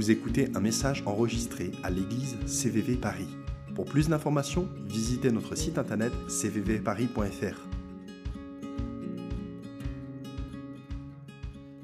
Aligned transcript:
Vous 0.00 0.10
écoutez 0.10 0.48
un 0.54 0.60
message 0.60 1.02
enregistré 1.04 1.72
à 1.82 1.90
l'église 1.90 2.38
CVV 2.46 2.96
Paris. 2.96 3.28
Pour 3.74 3.84
plus 3.84 4.08
d'informations, 4.08 4.66
visitez 4.86 5.30
notre 5.30 5.54
site 5.56 5.76
internet 5.76 6.10
cvvparis.fr. 6.26 7.68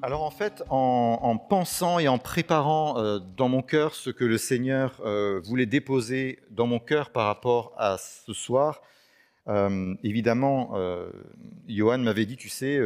Alors 0.01 0.23
en 0.23 0.31
fait, 0.31 0.63
en, 0.71 1.19
en 1.21 1.37
pensant 1.37 1.99
et 1.99 2.09
en 2.09 2.17
préparant 2.17 2.99
euh, 2.99 3.19
dans 3.37 3.51
mon 3.51 3.61
cœur 3.61 3.95
ce 3.95 4.09
que 4.09 4.25
le 4.25 4.39
Seigneur 4.39 4.99
euh, 5.05 5.43
voulait 5.45 5.67
déposer 5.67 6.39
dans 6.49 6.67
mon 6.67 6.79
cœur 6.79 7.11
par 7.11 7.27
rapport 7.27 7.75
à 7.77 7.99
ce 7.99 8.33
soir, 8.33 8.81
euh, 9.47 9.95
évidemment, 10.03 10.75
Johan 11.69 11.99
m'avait 11.99 12.25
dit, 12.25 12.39
tu 12.39 12.49
sais, 12.49 12.81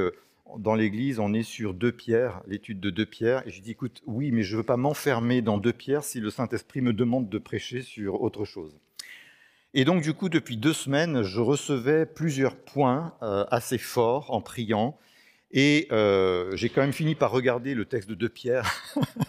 dans 0.59 0.74
l'Église, 0.74 1.18
on 1.18 1.32
est 1.32 1.42
sur 1.42 1.74
deux 1.74 1.92
pierres, 1.92 2.42
l'étude 2.46 2.80
de 2.80 2.90
deux 2.90 3.06
pierres, 3.06 3.42
et 3.46 3.50
j'ai 3.50 3.60
dit, 3.60 3.72
écoute, 3.72 4.02
oui, 4.06 4.32
mais 4.32 4.42
je 4.42 4.52
ne 4.52 4.59
veux 4.59 4.66
pas 4.66 4.76
m'enfermer 4.76 5.42
dans 5.42 5.59
deux 5.59 5.73
pierres 5.73 6.04
si 6.04 6.20
le 6.20 6.30
Saint-Esprit 6.30 6.80
me 6.80 6.92
demande 6.92 7.28
de 7.28 7.38
prêcher 7.38 7.82
sur 7.82 8.23
autre 8.23 8.45
chose. 8.45 8.78
Et 9.73 9.84
donc, 9.84 10.02
du 10.02 10.14
coup, 10.14 10.28
depuis 10.28 10.56
deux 10.56 10.73
semaines, 10.73 11.23
je 11.23 11.40
recevais 11.40 12.04
plusieurs 12.04 12.56
points 12.56 13.14
euh, 13.23 13.45
assez 13.50 13.78
forts 13.78 14.32
en 14.32 14.40
priant. 14.40 14.98
Et 15.52 15.86
euh, 15.92 16.54
j'ai 16.56 16.68
quand 16.68 16.80
même 16.80 16.92
fini 16.92 17.14
par 17.14 17.30
regarder 17.30 17.74
le 17.74 17.84
texte 17.84 18.09
de 18.09 18.14
Deux 18.14 18.28
Pierres 18.28 18.68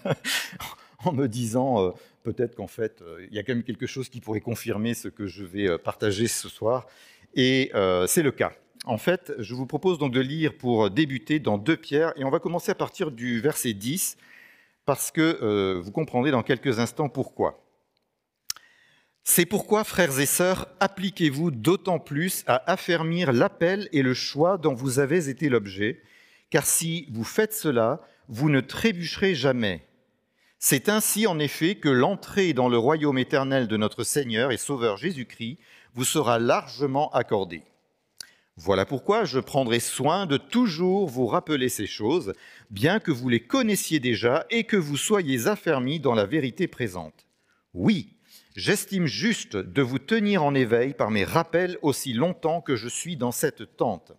en 1.06 1.14
me 1.14 1.28
disant 1.28 1.84
euh, 1.84 1.92
peut-être 2.24 2.56
qu'en 2.56 2.68
fait, 2.68 3.04
il 3.30 3.36
y 3.36 3.40
a 3.40 3.44
quand 3.44 3.54
même 3.54 3.64
quelque 3.64 3.88
chose 3.88 4.10
qui 4.10 4.20
pourrait 4.20 4.42
confirmer 4.42 4.94
ce 4.94 5.08
que 5.08 5.28
je 5.28 5.44
vais 5.44 5.78
partager 5.78 6.28
ce 6.28 6.50
soir. 6.50 6.88
Et 7.36 7.72
c'est 8.08 8.24
le 8.24 8.32
cas. 8.32 8.52
En 8.86 8.98
fait, 8.98 9.34
je 9.38 9.54
vous 9.54 9.68
propose 9.68 10.00
donc 10.00 10.12
de 10.12 10.20
lire 10.20 10.58
pour 10.58 10.90
débuter 10.90 11.40
dans 11.40 11.58
Deux 11.58 11.78
Pierres. 11.78 12.14
Et 12.16 12.24
on 12.24 12.32
va 12.32 12.40
commencer 12.40 12.72
à 12.72 12.76
partir 12.76 13.12
du 13.12 13.40
verset 13.40 13.74
10, 13.74 14.18
parce 14.86 15.12
que 15.12 15.40
euh, 15.42 15.80
vous 15.80 15.92
comprendrez 15.92 16.32
dans 16.32 16.42
quelques 16.42 16.80
instants 16.80 17.10
pourquoi. 17.10 17.64
C'est 19.24 19.46
pourquoi, 19.46 19.84
frères 19.84 20.20
et 20.20 20.26
sœurs, 20.26 20.68
appliquez-vous 20.80 21.52
d'autant 21.52 22.00
plus 22.00 22.44
à 22.48 22.72
affermir 22.72 23.32
l'appel 23.32 23.88
et 23.92 24.02
le 24.02 24.16
choix 24.16 24.58
dont 24.58 24.74
vous 24.74 24.98
avez 24.98 25.30
été 25.30 25.48
l'objet, 25.48 26.02
car 26.50 26.66
si 26.66 27.08
vous 27.12 27.24
faites 27.24 27.54
cela, 27.54 28.02
vous 28.28 28.50
ne 28.50 28.62
trébucherez 28.62 29.36
jamais. 29.36 29.86
C'est 30.58 30.90
ainsi, 30.90 31.28
en 31.28 31.38
effet, 31.38 31.76
que 31.76 31.90
l'entrée 31.90 32.54
dans 32.54 32.68
le 32.68 32.80
royaume 32.80 33.20
éternel 33.20 33.68
de 33.68 33.78
notre 33.78 34.04
Seigneur 34.04 34.52
et 34.52 34.58
Sauveur 34.58 34.98
Jésus-Christ 34.98 35.60
vous 35.94 36.06
sera 36.06 36.40
largement 36.40 37.12
accordée. 37.12 37.64
Voilà 38.58 38.86
pourquoi 38.86 39.24
je 39.24 39.40
prendrai 39.40 39.80
soin 39.80 40.26
de 40.26 40.38
toujours 40.38 41.08
vous 41.08 41.26
rappeler 41.26 41.70
ces 41.70 41.88
choses, 41.88 42.34
bien 42.70 43.00
que 43.00 43.12
vous 43.12 43.30
les 43.30 43.40
connaissiez 43.40 44.00
déjà 44.00 44.46
et 44.50 44.66
que 44.66 44.78
vous 44.78 44.98
soyez 44.98 45.48
affermis 45.48 46.00
dans 46.00 46.14
la 46.14 46.26
vérité 46.26 46.68
présente. 46.68 47.26
Oui, 47.74 48.18
J'estime 48.56 49.06
juste 49.06 49.56
de 49.56 49.82
vous 49.82 50.00
tenir 50.00 50.44
en 50.44 50.54
éveil 50.54 50.94
par 50.94 51.10
mes 51.10 51.24
rappels 51.24 51.78
aussi 51.82 52.12
longtemps 52.12 52.60
que 52.60 52.76
je 52.76 52.90
suis 52.90 53.16
dans 53.16 53.32
cette 53.32 53.78
tente. 53.78 54.12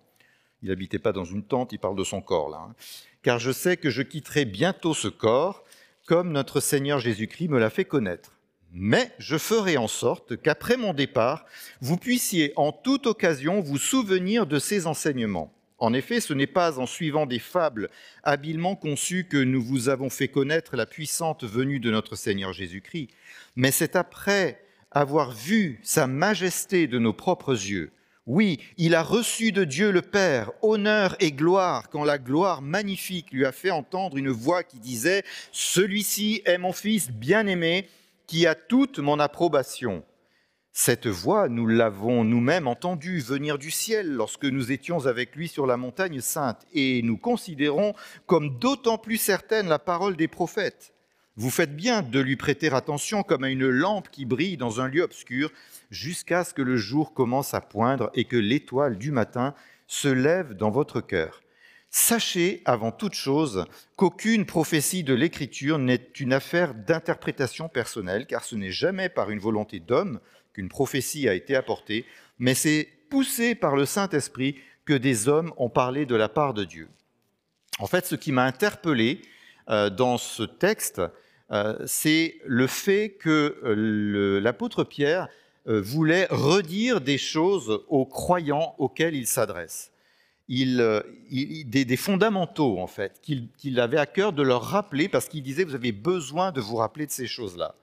Il 0.63 0.71
n'habitait 0.71 0.99
pas 0.99 1.13
dans 1.13 1.25
une 1.25 1.45
tente, 1.45 1.73
il 1.73 1.79
parle 1.79 1.97
de 1.97 2.05
son 2.05 2.23
corps 2.23 2.49
là. 2.49 2.67
hein. 2.69 2.75
Car 3.23 3.39
je 3.39 3.53
sais 3.53 3.77
que 3.77 3.91
je 3.91 4.03
quitterai 4.03 4.47
bientôt 4.47 4.95
ce 4.95 5.09
corps, 5.09 5.65
comme 6.07 6.33
notre 6.33 6.61
Seigneur 6.61 6.99
Jésus-Christ 6.99 7.49
me 7.49 7.59
l'a 7.59 7.71
fait 7.71 7.85
connaître. 7.85 8.32
Mais 8.73 9.13
je 9.19 9.37
ferai 9.37 9.77
en 9.77 9.89
sorte 9.89 10.41
qu'après 10.41 10.77
mon 10.77 10.95
départ, 10.95 11.45
vous 11.81 11.99
puissiez 11.99 12.53
en 12.57 12.73
toute 12.73 13.07
occasion 13.07 13.61
vous 13.61 13.79
souvenir 13.79 14.47
de 14.47 14.59
ces 14.59 14.87
enseignements. 14.87 15.53
En 15.79 15.93
effet, 15.93 16.21
ce 16.21 16.33
n'est 16.33 16.47
pas 16.47 16.79
en 16.79 16.87
suivant 16.87 17.27
des 17.27 17.41
fables 17.41 17.91
habilement 18.23 18.77
conçues 18.77 19.27
que 19.29 19.37
nous 19.37 19.61
vous 19.61 19.89
avons 19.89 20.11
fait 20.11 20.29
connaître 20.29 20.77
la 20.77 20.87
puissante 20.87 21.45
venue 21.45 21.81
de 21.81 21.91
notre 21.91 22.15
Seigneur 22.15 22.53
Jésus-Christ, 22.53 23.11
mais 23.57 23.73
c'est 23.73 23.97
après 23.97 24.65
avoir 24.91 25.33
vu 25.33 25.81
sa 25.83 26.07
majesté 26.07 26.87
de 26.87 26.99
nos 26.99 27.13
propres 27.13 27.55
yeux. 27.55 27.91
Oui, 28.27 28.61
il 28.77 28.95
a 28.95 29.03
reçu 29.03 29.51
de 29.51 29.65
Dieu 29.65 29.91
le 29.91 30.03
Père 30.03 30.53
honneur 30.63 31.17
et 31.19 31.33
gloire 31.33 31.89
quand 31.91 32.05
la 32.05 32.19
gloire 32.19 32.63
magnifique 32.63 33.33
lui 33.33 33.45
a 33.45 33.51
fait 33.51 33.73
entendre 33.73 34.17
une 34.17 34.31
voix 34.31 34.63
qui 34.63 34.79
disait⁇ 34.79 35.21
Celui-ci 35.51 36.43
est 36.45 36.59
mon 36.59 36.73
Fils 36.73 37.11
bien-aimé, 37.11 37.89
qui 38.33 38.47
a 38.47 38.55
toute 38.55 38.99
mon 38.99 39.21
approbation⁇ 39.21 39.99
Cette 40.73 41.07
voix, 41.07 41.51
nous 41.51 41.67
l'avons 41.67 42.25
nous-mêmes 42.25 42.67
entendue 42.67 43.21
venir 43.21 43.59
du 43.59 43.71
ciel 43.71 44.11
lorsque 44.11 44.47
nous 44.47 44.73
étions 44.73 45.05
avec 45.05 45.37
lui 45.37 45.49
sur 45.49 45.67
la 45.67 45.77
montagne 45.77 46.23
sainte, 46.23 46.65
et 46.73 47.03
nous 47.03 47.19
considérons 47.19 47.93
comme 48.25 48.59
d'autant 48.59 48.97
plus 48.97 49.19
certaine 49.19 49.69
la 49.69 49.79
parole 49.79 50.17
des 50.17 50.29
prophètes. 50.29 50.95
Vous 51.37 51.51
faites 51.51 51.77
bien 51.77 52.01
de 52.01 52.21
lui 52.21 52.37
prêter 52.37 52.73
attention 52.73 53.23
comme 53.23 53.45
à 53.45 53.51
une 53.51 53.69
lampe 53.69 54.09
qui 54.11 54.25
brille 54.25 54.57
dans 54.57 54.81
un 54.81 54.89
lieu 54.89 55.03
obscur 55.03 55.51
jusqu'à 55.91 56.43
ce 56.43 56.55
que 56.55 56.63
le 56.63 56.79
jour 56.79 57.13
commence 57.13 57.53
à 57.53 57.61
poindre 57.61 58.11
et 58.15 58.25
que 58.25 58.39
l'étoile 58.39 58.97
du 58.97 59.11
matin 59.11 59.55
se 59.87 60.09
lève 60.09 60.55
dans 60.55 60.71
votre 60.71 61.03
cœur. 61.03 61.43
Sachez 61.95 62.63
avant 62.65 62.91
toute 62.91 63.13
chose 63.13 63.67
qu'aucune 63.97 64.47
prophétie 64.47 65.05
de 65.05 65.13
l'Écriture 65.13 65.79
n'est 65.79 66.09
une 66.19 66.33
affaire 66.33 66.73
d'interprétation 66.73 67.69
personnelle, 67.69 68.27
car 68.27 68.45
ce 68.45 68.57
n'est 68.57 68.71
jamais 68.71 69.11
par 69.11 69.31
une 69.31 69.39
volonté 69.39 69.79
d'homme 69.79 70.19
qu'une 70.55 70.71
prophétie 70.71 71.29
a 71.29 71.35
été 71.35 71.55
apportée, 71.55 72.07
mais 72.39 72.55
c'est 72.55 72.89
poussé 73.11 73.55
par 73.55 73.77
le 73.77 73.85
Saint-Esprit 73.85 74.57
que 74.87 74.95
des 74.95 75.29
hommes 75.29 75.53
ont 75.59 75.69
parlé 75.69 76.07
de 76.07 76.15
la 76.15 76.31
part 76.31 76.55
de 76.55 76.65
Dieu. 76.65 76.89
En 77.79 77.87
fait, 77.87 78.07
ce 78.07 78.15
qui 78.15 78.33
m'a 78.33 78.45
interpellé 78.45 79.21
euh, 79.69 79.91
dans 79.91 80.17
ce 80.17 80.45
texte, 80.45 81.03
euh, 81.51 81.77
c'est 81.85 82.37
le 82.47 82.69
fait 82.69 83.19
que 83.21 83.61
euh, 83.65 84.41
l'apôtre 84.41 84.83
Pierre 84.83 85.29
voulait 85.67 86.27
redire 86.31 87.01
des 87.01 87.19
choses 87.19 87.85
aux 87.89 88.07
croyants 88.07 88.75
auxquels 88.79 89.15
il 89.15 89.29
s'adresse. 89.29 89.92
Il, 90.55 90.83
euh, 90.83 91.01
des, 91.31 91.97
fondamentaux, 91.97 92.79
en 92.79 92.87
fait, 92.87 93.23
qu'il 93.23 93.81
avait 93.81 93.97
à 93.97 94.05
cœur 94.05 94.35
de 94.35 94.43
leur 94.43 94.63
rappeler, 94.63 95.09
parce 95.09 95.27
qu'il 95.27 95.43
disait, 95.43 95.65
vous 95.65 95.75
avez 95.75 95.93
besoin 95.93 96.53
de 96.53 96.61
vous 96.61 96.77
rappeler 96.77 97.07
de 97.07 97.11
ces 97.11 97.27
choses-là. 97.27 97.75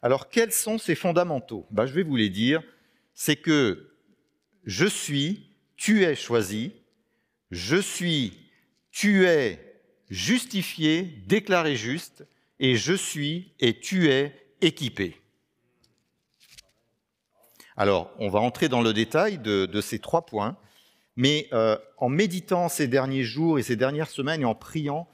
Alors, 0.00 0.30
quels 0.30 0.52
sont 0.52 0.78
ces 0.78 0.94
fondamentaux? 0.94 1.66
Ben, 1.70 1.84
Je 1.84 1.92
vais 1.92 2.02
vous 2.02 2.16
les 2.16 2.30
dire. 2.30 2.62
C'est 3.12 3.36
que 3.36 3.90
je 4.64 4.86
suis, 4.86 5.50
tu 5.76 6.04
es 6.04 6.14
choisi, 6.14 6.72
je 7.50 7.76
suis, 7.76 8.38
tu 8.92 9.26
es 9.26 9.82
justifié, 10.08 11.02
déclaré 11.26 11.76
juste, 11.76 12.26
et 12.60 12.76
je 12.76 12.94
suis 12.94 13.52
et 13.60 13.78
tu 13.78 14.08
es 14.08 14.34
équipé. 14.62 15.20
Alors, 17.76 18.10
on 18.18 18.30
va 18.30 18.40
entrer 18.40 18.70
dans 18.70 18.80
le 18.80 18.94
détail 18.94 19.36
de 19.36 19.80
ces 19.82 19.98
trois 19.98 20.24
points, 20.24 20.56
mais 21.16 21.48
euh, 21.52 21.76
en 21.96 22.08
méditant 22.08 22.68
ces 22.68 22.88
derniers 22.88 23.24
jours 23.24 23.58
et 23.58 23.62
ces 23.62 23.76
dernières 23.76 24.10
semaines 24.10 24.42
et 24.42 24.46
en 24.46 24.54
priant, 24.54 25.08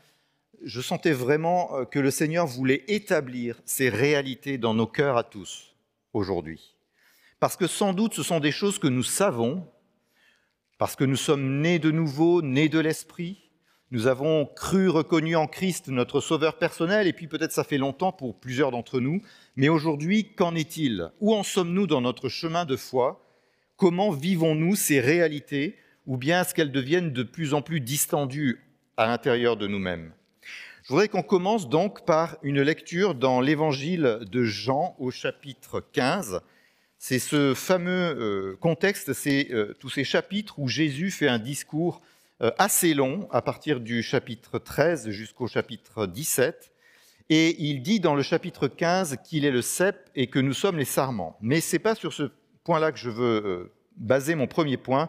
je 0.64 0.80
sentais 0.80 1.12
vraiment 1.12 1.76
euh, 1.76 1.84
que 1.84 1.98
le 1.98 2.10
Seigneur 2.10 2.46
voulait 2.46 2.84
établir 2.88 3.60
ces 3.64 3.88
réalités 3.88 4.58
dans 4.58 4.74
nos 4.74 4.86
cœurs 4.86 5.16
à 5.16 5.24
tous 5.24 5.74
aujourd'hui. 6.12 6.74
Parce 7.40 7.56
que 7.56 7.66
sans 7.66 7.92
doute 7.92 8.14
ce 8.14 8.22
sont 8.22 8.40
des 8.40 8.52
choses 8.52 8.78
que 8.78 8.88
nous 8.88 9.02
savons, 9.02 9.66
parce 10.78 10.96
que 10.96 11.04
nous 11.04 11.16
sommes 11.16 11.60
nés 11.60 11.78
de 11.78 11.90
nouveau, 11.90 12.42
nés 12.42 12.68
de 12.68 12.78
l'Esprit, 12.78 13.38
nous 13.92 14.06
avons 14.06 14.46
cru, 14.46 14.88
reconnu 14.88 15.36
en 15.36 15.46
Christ 15.46 15.88
notre 15.88 16.22
Sauveur 16.22 16.56
personnel, 16.56 17.06
et 17.06 17.12
puis 17.12 17.28
peut-être 17.28 17.52
ça 17.52 17.62
fait 17.62 17.76
longtemps 17.76 18.10
pour 18.10 18.40
plusieurs 18.40 18.70
d'entre 18.70 19.00
nous, 19.00 19.20
mais 19.54 19.68
aujourd'hui, 19.68 20.32
qu'en 20.34 20.54
est-il? 20.54 21.10
Où 21.20 21.34
en 21.34 21.42
sommes-nous 21.42 21.86
dans 21.86 22.00
notre 22.00 22.30
chemin 22.30 22.64
de 22.64 22.76
foi? 22.76 23.22
Comment 23.76 24.10
vivons-nous 24.10 24.76
ces 24.76 24.98
réalités? 24.98 25.76
Ou 26.06 26.16
bien 26.16 26.42
est-ce 26.42 26.54
qu'elles 26.54 26.72
deviennent 26.72 27.12
de 27.12 27.22
plus 27.22 27.54
en 27.54 27.62
plus 27.62 27.80
distendues 27.80 28.60
à 28.96 29.06
l'intérieur 29.06 29.56
de 29.56 29.66
nous-mêmes? 29.66 30.12
Je 30.82 30.88
voudrais 30.88 31.08
qu'on 31.08 31.22
commence 31.22 31.68
donc 31.68 32.04
par 32.04 32.36
une 32.42 32.60
lecture 32.60 33.14
dans 33.14 33.40
l'évangile 33.40 34.18
de 34.22 34.42
Jean 34.42 34.96
au 34.98 35.12
chapitre 35.12 35.80
15. 35.92 36.40
C'est 36.98 37.20
ce 37.20 37.54
fameux 37.54 38.16
euh, 38.18 38.56
contexte, 38.60 39.12
c'est 39.12 39.48
euh, 39.52 39.76
tous 39.78 39.90
ces 39.90 40.02
chapitres 40.02 40.58
où 40.58 40.66
Jésus 40.66 41.12
fait 41.12 41.28
un 41.28 41.38
discours 41.38 42.00
euh, 42.40 42.50
assez 42.58 42.94
long, 42.94 43.28
à 43.30 43.42
partir 43.42 43.78
du 43.78 44.02
chapitre 44.02 44.58
13 44.58 45.10
jusqu'au 45.10 45.46
chapitre 45.46 46.06
17. 46.06 46.72
Et 47.28 47.62
il 47.62 47.82
dit 47.82 48.00
dans 48.00 48.16
le 48.16 48.22
chapitre 48.22 48.66
15 48.66 49.18
qu'il 49.24 49.44
est 49.44 49.52
le 49.52 49.62
cep 49.62 50.10
et 50.16 50.26
que 50.26 50.40
nous 50.40 50.52
sommes 50.52 50.78
les 50.78 50.84
sarments. 50.84 51.38
Mais 51.40 51.60
ce 51.60 51.76
n'est 51.76 51.80
pas 51.80 51.94
sur 51.94 52.12
ce 52.12 52.24
point-là 52.64 52.90
que 52.90 52.98
je 52.98 53.10
veux 53.10 53.72
baser 53.96 54.34
mon 54.34 54.48
premier 54.48 54.76
point. 54.76 55.08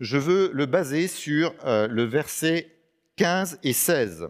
Je 0.00 0.18
veux 0.18 0.50
le 0.52 0.66
baser 0.66 1.08
sur 1.08 1.54
euh, 1.64 1.88
le 1.88 2.04
verset 2.04 2.70
15 3.16 3.60
et 3.62 3.72
16, 3.72 4.28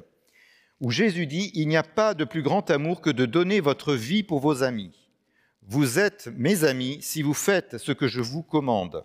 où 0.81 0.91
Jésus 0.91 1.27
dit, 1.27 1.51
Il 1.55 1.67
n'y 1.67 1.77
a 1.77 1.83
pas 1.83 2.15
de 2.15 2.25
plus 2.25 2.43
grand 2.43 2.71
amour 2.71 3.01
que 3.01 3.11
de 3.11 3.27
donner 3.27 3.61
votre 3.61 3.95
vie 3.95 4.23
pour 4.23 4.39
vos 4.39 4.63
amis. 4.63 5.11
Vous 5.63 5.99
êtes 5.99 6.29
mes 6.37 6.63
amis 6.63 6.99
si 7.03 7.23
vous 7.23 7.35
faites 7.35 7.79
ce 7.79 7.91
que 7.91 8.07
je 8.07 8.21
vous 8.21 8.43
commande. 8.43 9.05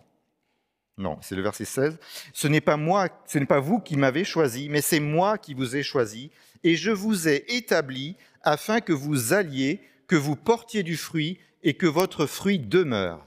Non, 1.00 1.18
c'est 1.22 1.36
le 1.36 1.42
verset 1.42 1.66
16. 1.66 1.98
Ce 2.32 2.48
n'est 2.48 2.62
pas 2.62 2.78
moi, 2.78 3.10
ce 3.26 3.40
n'est 3.40 3.48
pas 3.48 3.60
vous 3.60 3.80
qui 3.80 3.98
m'avez 3.98 4.24
choisi, 4.24 4.70
mais 4.70 4.82
c'est 4.82 5.00
moi 5.00 5.40
qui 5.40 5.56
vous 5.56 5.76
ai 5.76 5.82
choisi, 5.82 6.30
et 6.64 6.76
je 6.76 6.92
vous 6.92 7.28
ai 7.28 7.44
établi 7.56 8.16
afin 8.44 8.82
que 8.82 8.94
vous 8.94 9.34
alliez, 9.34 9.82
que 10.06 10.16
vous 10.16 10.36
portiez 10.36 10.84
du 10.84 10.96
fruit 10.96 11.40
et 11.64 11.74
que 11.74 11.88
votre 11.88 12.28
fruit 12.28 12.60
demeure. 12.60 13.26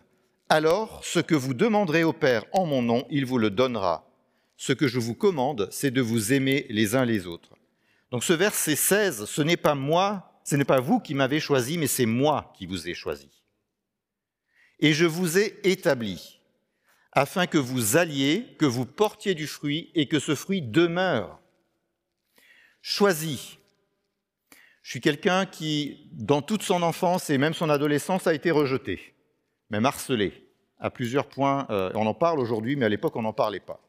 Alors, 0.49 1.05
ce 1.05 1.21
que 1.21 1.35
vous 1.35 1.55
demanderez 1.55 2.05
au 2.05 2.13
Père 2.13 2.45
en 2.53 2.67
mon 2.67 2.83
nom, 2.83 3.07
il 3.11 3.25
vous 3.25 3.39
le 3.39 3.51
donnera. 3.51 4.09
Ce 4.57 4.73
que 4.73 4.87
je 4.87 4.99
vous 4.99 5.15
commande, 5.15 5.69
c'est 5.71 5.91
de 5.91 6.01
vous 6.01 6.33
aimer 6.33 6.67
les 6.69 6.95
uns 6.95 7.05
les 7.05 7.27
autres. 7.27 7.55
Donc 8.11 8.25
ce 8.25 8.33
verset 8.33 8.77
16, 8.77 9.25
ce 9.25 9.43
n'est 9.43 9.57
pas 9.57 9.75
moi, 9.75 10.41
ce 10.45 10.57
n'est 10.57 10.65
pas 10.65 10.81
vous 10.81 11.01
qui 11.01 11.15
m'avez 11.15 11.41
choisi, 11.41 11.79
mais 11.79 11.87
c'est 11.87 12.07
moi 12.07 12.53
qui 12.57 12.67
vous 12.67 12.89
ai 12.89 12.95
choisi. 12.95 13.31
Et 14.81 14.93
je 14.93 15.07
vous 15.07 15.39
ai 15.39 15.59
établi, 15.65 16.41
afin 17.13 17.47
que 17.47 17.59
vous 17.59 17.97
alliez, 17.97 18.55
que 18.59 18.67
vous 18.67 18.87
portiez 18.87 19.35
du 19.35 19.47
fruit 19.47 19.91
et 19.95 20.07
que 20.07 20.19
ce 20.19 20.35
fruit 20.35 20.63
demeure. 20.63 21.41
Choisi. 22.83 23.59
Je 24.83 24.91
suis 24.91 25.01
quelqu'un 25.01 25.47
qui, 25.47 26.07
dans 26.13 26.43
toute 26.43 26.63
son 26.63 26.83
enfance 26.83 27.31
et 27.31 27.39
même 27.39 27.55
son 27.55 27.71
adolescence, 27.71 28.27
a 28.27 28.35
été 28.35 28.51
rejeté, 28.51 29.14
même 29.75 29.87
harcelé, 29.87 30.33
à 30.79 30.89
plusieurs 30.89 31.29
points. 31.29 31.67
Euh, 31.71 31.91
on 31.95 32.07
en 32.07 32.15
parle 32.15 32.39
aujourd'hui, 32.39 32.77
mais 32.77 32.87
à 32.87 32.89
l'époque, 32.89 33.17
on 33.17 33.23
n'en 33.23 33.33
parlait 33.33 33.59
pas. 33.59 33.81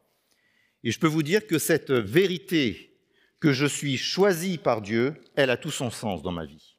Et 0.83 0.89
je 0.89 0.99
peux 0.99 1.07
vous 1.07 1.21
dire 1.21 1.45
que 1.45 1.59
cette 1.59 1.91
vérité 1.91 2.91
que 3.39 3.53
je 3.53 3.67
suis 3.67 3.97
choisi 3.97 4.57
par 4.57 4.81
Dieu, 4.81 5.13
elle 5.35 5.51
a 5.51 5.57
tout 5.57 5.71
son 5.71 5.91
sens 5.91 6.23
dans 6.23 6.31
ma 6.31 6.45
vie. 6.45 6.77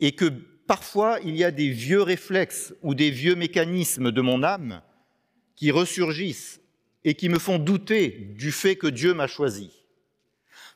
Et 0.00 0.12
que 0.12 0.24
parfois, 0.26 1.18
il 1.22 1.36
y 1.36 1.44
a 1.44 1.50
des 1.50 1.68
vieux 1.68 2.00
réflexes 2.00 2.74
ou 2.82 2.94
des 2.94 3.10
vieux 3.10 3.34
mécanismes 3.34 4.10
de 4.10 4.20
mon 4.22 4.42
âme 4.42 4.80
qui 5.54 5.70
ressurgissent 5.70 6.60
et 7.04 7.14
qui 7.14 7.28
me 7.28 7.38
font 7.38 7.58
douter 7.58 8.32
du 8.36 8.52
fait 8.52 8.76
que 8.76 8.86
Dieu 8.86 9.12
m'a 9.12 9.26
choisi. 9.26 9.70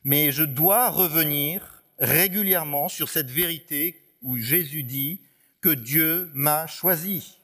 Mais 0.04 0.32
je 0.32 0.44
dois 0.44 0.90
revenir 0.90 1.82
régulièrement 1.98 2.90
sur 2.90 3.08
cette 3.08 3.30
vérité 3.30 4.02
où 4.20 4.36
Jésus 4.36 4.82
dit 4.82 5.22
que 5.62 5.70
Dieu 5.70 6.28
m'a 6.34 6.66
choisi. 6.66 7.38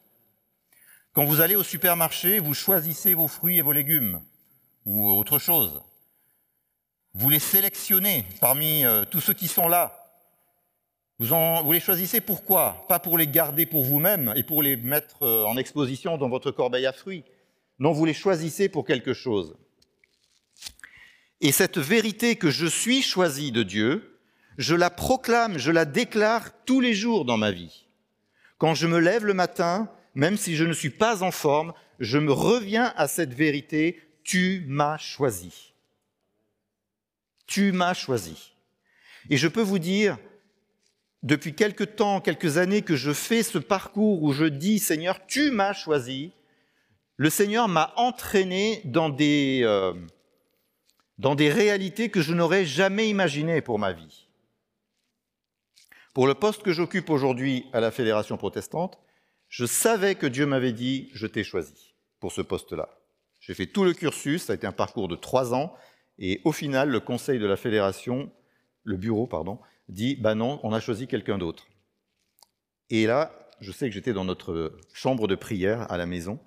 Quand 1.12 1.25
vous 1.25 1.41
allez 1.41 1.56
au 1.56 1.62
supermarché, 1.62 2.41
vous 2.41 2.53
choisissez 2.53 3.15
vos 3.15 3.29
fruits 3.29 3.59
et 3.59 3.62
vos 3.62 3.73
légumes 3.73 4.20
ou 4.85 5.11
autre 5.11 5.38
chose. 5.38 5.81
Vous 7.15 7.31
les 7.31 7.38
sélectionnez 7.38 8.25
parmi 8.41 8.85
euh, 8.85 9.05
tous 9.05 9.20
ceux 9.20 9.32
qui 9.32 9.49
sont 9.49 9.69
là. 9.69 9.94
Vous, 11.19 11.73
les 11.73 11.81
choisissez 11.81 12.20
pourquoi? 12.20 12.85
Pas 12.88 12.99
pour 12.99 13.19
les 13.19 13.26
garder 13.26 13.67
pour 13.67 13.85
vous-même 13.85 14.32
et 14.37 14.43
pour 14.43 14.62
les 14.62 14.76
mettre 14.76 15.23
euh, 15.23 15.44
en 15.44 15.56
exposition 15.56 16.17
dans 16.17 16.29
votre 16.29 16.50
corbeille 16.50 16.87
à 16.87 16.93
fruits. 16.93 17.25
Non, 17.79 17.93
vous 17.93 18.05
les 18.05 18.14
choisissez 18.14 18.69
pour 18.69 18.85
quelque 18.85 19.14
chose. 19.14 19.56
Et 21.41 21.53
cette 21.53 21.79
vérité 21.79 22.37
que 22.37 22.50
je 22.50 22.67
suis 22.67 23.03
choisi 23.03 23.53
de 23.53 23.62
Dieu, 23.62 24.21
je 24.59 24.75
la 24.75 24.91
proclame, 24.91 25.59
je 25.59 25.71
la 25.71 25.85
déclare 25.85 26.50
tous 26.64 26.81
les 26.81 26.94
jours 26.94 27.25
dans 27.25 27.37
ma 27.37 27.50
vie. 27.50 27.88
Quand 28.58 28.75
je 28.75 28.87
me 28.87 28.99
lève 28.99 29.25
le 29.25 29.34
matin, 29.34 29.90
même 30.14 30.37
si 30.37 30.56
je 30.56 30.64
ne 30.64 30.72
suis 30.72 30.90
pas 30.90 31.22
en 31.22 31.31
forme, 31.31 31.72
je 32.00 32.19
me 32.19 32.32
reviens 32.32 32.93
à 32.96 33.08
cette 33.08 33.32
vérité, 33.32 34.02
tu 34.25 34.64
m'as 34.66 34.99
choisi. 34.99 35.75
Tu 37.46 37.72
m'as 37.72 37.94
choisi. 37.94 38.52
Et 39.31 39.37
je 39.37 39.49
peux 39.49 39.62
vous 39.62 39.78
dire, 39.78 40.19
depuis 41.22 41.55
quelque 41.55 41.84
temps, 41.84 42.20
quelques 42.20 42.58
années 42.58 42.82
que 42.82 42.96
je 42.96 43.12
fais 43.12 43.43
ce 43.43 43.58
parcours 43.58 44.22
où 44.22 44.32
je 44.32 44.44
dis, 44.44 44.78
Seigneur, 44.78 45.25
tu 45.26 45.50
m'as 45.50 45.72
choisi, 45.72 46.32
le 47.16 47.31
Seigneur 47.31 47.69
m'a 47.69 47.93
entraîné 47.96 48.81
dans 48.84 49.08
des, 49.08 49.61
euh, 49.64 49.93
dans 51.19 51.34
des 51.34 51.50
réalités 51.50 52.11
que 52.11 52.22
je 52.22 52.32
n'aurais 52.32 52.64
jamais 52.64 53.08
imaginées 53.08 53.61
pour 53.61 53.78
ma 53.78 53.93
vie. 53.93 54.27
Pour 56.19 56.26
le 56.26 56.35
poste 56.35 56.65
que 56.65 56.73
j'occupe 56.73 57.11
aujourd'hui 57.11 57.67
à 57.73 57.79
la 57.79 57.93
Fédération 57.93 58.37
protestante, 58.37 58.99
je 59.49 59.65
savais 59.67 60.17
que 60.17 60.26
Dieu 60.26 60.47
m'avait 60.47 60.73
dit, 60.73 61.11
je 61.15 61.29
t'ai 61.29 61.44
choisi 61.44 61.94
pour 62.19 62.32
ce 62.32 62.41
poste-là. 62.41 62.88
J'ai 63.38 63.55
fait 63.55 63.69
tout 63.69 63.85
le 63.85 63.94
cursus, 63.94 64.43
ça 64.43 64.53
a 64.53 64.56
été 64.56 64.67
un 64.67 64.73
parcours 64.73 65.06
de 65.06 65.15
trois 65.15 65.55
ans, 65.55 65.76
et 66.19 66.41
au 66.44 66.50
final, 66.50 66.88
le 66.88 66.99
conseil 66.99 67.38
de 67.38 67.47
la 67.47 67.56
fédération, 67.56 68.32
le 68.82 68.97
bureau, 68.97 69.29
pardon, 69.29 69.61
dit 69.88 70.17
bah 70.17 70.35
non, 70.35 70.59
on 70.65 70.73
a 70.73 70.81
choisi 70.81 71.06
quelqu'un 71.06 71.38
d'autre. 71.38 71.69
Et 72.91 73.06
là, 73.06 73.49
je 73.61 73.71
sais 73.71 73.88
que 73.88 73.94
j'étais 73.94 74.12
dans 74.12 74.25
notre 74.25 74.76
chambre 74.93 75.29
de 75.29 75.37
prière 75.37 75.88
à 75.88 75.99
la 75.99 76.06
maison, 76.06 76.41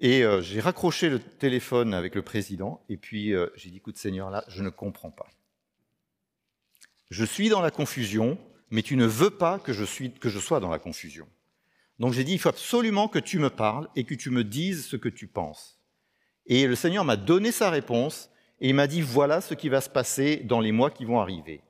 et 0.00 0.22
euh, 0.22 0.42
j'ai 0.42 0.60
raccroché 0.60 1.08
le 1.08 1.18
téléphone 1.18 1.94
avec 1.94 2.14
le 2.14 2.20
président, 2.20 2.84
et 2.90 2.98
puis 2.98 3.32
euh, 3.32 3.46
j'ai 3.56 3.70
dit 3.70 3.78
écoute 3.78 3.96
Seigneur, 3.96 4.28
là, 4.28 4.44
je 4.48 4.62
ne 4.62 4.68
comprends 4.68 5.10
pas. 5.10 5.30
Je 7.08 7.24
suis 7.24 7.48
dans 7.48 7.62
la 7.62 7.70
confusion, 7.70 8.38
mais 8.72 8.82
tu 8.82 8.96
ne 8.96 9.04
veux 9.04 9.30
pas 9.30 9.58
que 9.58 9.72
je, 9.74 9.84
suis, 9.84 10.12
que 10.12 10.30
je 10.30 10.38
sois 10.38 10.58
dans 10.58 10.70
la 10.70 10.78
confusion. 10.78 11.28
Donc 11.98 12.14
j'ai 12.14 12.24
dit 12.24 12.32
il 12.32 12.38
faut 12.38 12.48
absolument 12.48 13.06
que 13.06 13.18
tu 13.18 13.38
me 13.38 13.50
parles 13.50 13.88
et 13.94 14.04
que 14.04 14.14
tu 14.14 14.30
me 14.30 14.44
dises 14.44 14.86
ce 14.86 14.96
que 14.96 15.10
tu 15.10 15.26
penses. 15.26 15.78
Et 16.46 16.66
le 16.66 16.74
Seigneur 16.74 17.04
m'a 17.04 17.16
donné 17.16 17.52
sa 17.52 17.68
réponse 17.68 18.30
et 18.60 18.70
il 18.70 18.74
m'a 18.74 18.86
dit, 18.86 19.02
voilà 19.02 19.42
ce 19.42 19.52
qui 19.52 19.68
va 19.68 19.82
se 19.82 19.90
passer 19.90 20.38
dans 20.38 20.60
les 20.60 20.72
mois 20.72 20.90
qui 20.90 21.04
vont 21.04 21.20
arriver. 21.20 21.60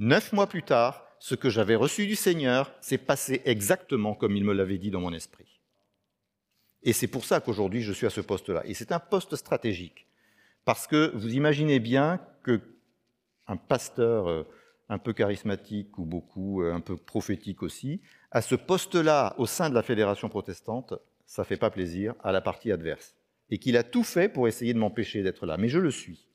Neuf 0.00 0.32
mois 0.32 0.48
plus 0.48 0.64
tard, 0.64 1.06
ce 1.20 1.36
que 1.36 1.50
j'avais 1.50 1.76
reçu 1.76 2.06
du 2.06 2.16
Seigneur 2.16 2.72
s'est 2.80 2.98
passé 2.98 3.40
exactement 3.44 4.14
comme 4.14 4.36
il 4.36 4.44
me 4.44 4.52
l'avait 4.52 4.78
dit 4.78 4.90
dans 4.90 5.00
mon 5.00 5.12
esprit. 5.12 5.60
Et 6.82 6.92
c'est 6.92 7.06
pour 7.06 7.24
ça 7.24 7.40
qu'aujourd'hui 7.40 7.82
je 7.82 7.92
suis 7.92 8.06
à 8.06 8.10
ce 8.10 8.20
poste-là. 8.20 8.62
Et 8.66 8.74
c'est 8.74 8.90
un 8.90 8.98
poste 8.98 9.36
stratégique. 9.36 10.08
Parce 10.64 10.88
que 10.88 11.12
vous 11.14 11.32
imaginez 11.34 11.78
bien 11.78 12.20
que 12.42 12.60
un 13.46 13.56
pasteur 13.56 14.28
euh, 14.28 14.44
un 14.88 14.98
peu 14.98 15.12
charismatique 15.12 15.98
ou 15.98 16.04
beaucoup, 16.04 16.62
euh, 16.62 16.74
un 16.74 16.80
peu 16.80 16.96
prophétique 16.96 17.62
aussi, 17.62 18.00
à 18.30 18.42
ce 18.42 18.54
poste-là 18.54 19.34
au 19.38 19.46
sein 19.46 19.70
de 19.70 19.74
la 19.74 19.82
fédération 19.82 20.28
protestante, 20.28 20.94
ça 21.26 21.42
ne 21.42 21.46
fait 21.46 21.56
pas 21.56 21.70
plaisir 21.70 22.14
à 22.22 22.32
la 22.32 22.40
partie 22.40 22.70
adverse 22.70 23.14
et 23.50 23.58
qu'il 23.58 23.76
a 23.76 23.82
tout 23.82 24.04
fait 24.04 24.28
pour 24.28 24.48
essayer 24.48 24.74
de 24.74 24.78
m'empêcher 24.78 25.22
d'être 25.22 25.46
là. 25.46 25.56
Mais 25.56 25.68
je 25.68 25.78
le 25.78 25.90
suis. 25.90 26.26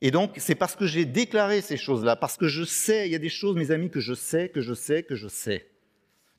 Et 0.00 0.10
donc, 0.10 0.34
c'est 0.38 0.54
parce 0.54 0.76
que 0.76 0.86
j'ai 0.86 1.04
déclaré 1.04 1.60
ces 1.60 1.76
choses-là, 1.76 2.16
parce 2.16 2.36
que 2.36 2.48
je 2.48 2.64
sais, 2.64 3.06
il 3.06 3.12
y 3.12 3.14
a 3.14 3.18
des 3.18 3.28
choses, 3.28 3.56
mes 3.56 3.70
amis, 3.70 3.90
que 3.90 4.00
je 4.00 4.14
sais, 4.14 4.48
que 4.48 4.60
je 4.60 4.72
sais, 4.72 5.02
que 5.02 5.14
je 5.14 5.28
sais. 5.28 5.68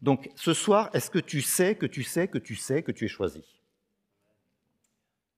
Donc, 0.02 0.32
ce 0.36 0.54
soir, 0.54 0.90
est-ce 0.94 1.12
que 1.12 1.20
tu 1.20 1.42
sais, 1.42 1.76
que 1.76 1.86
tu 1.86 2.04
sais, 2.04 2.28
que 2.28 2.40
tu 2.40 2.56
sais, 2.56 2.82
que 2.82 2.92
tu 2.92 3.06
es 3.06 3.08
choisi? 3.08 3.44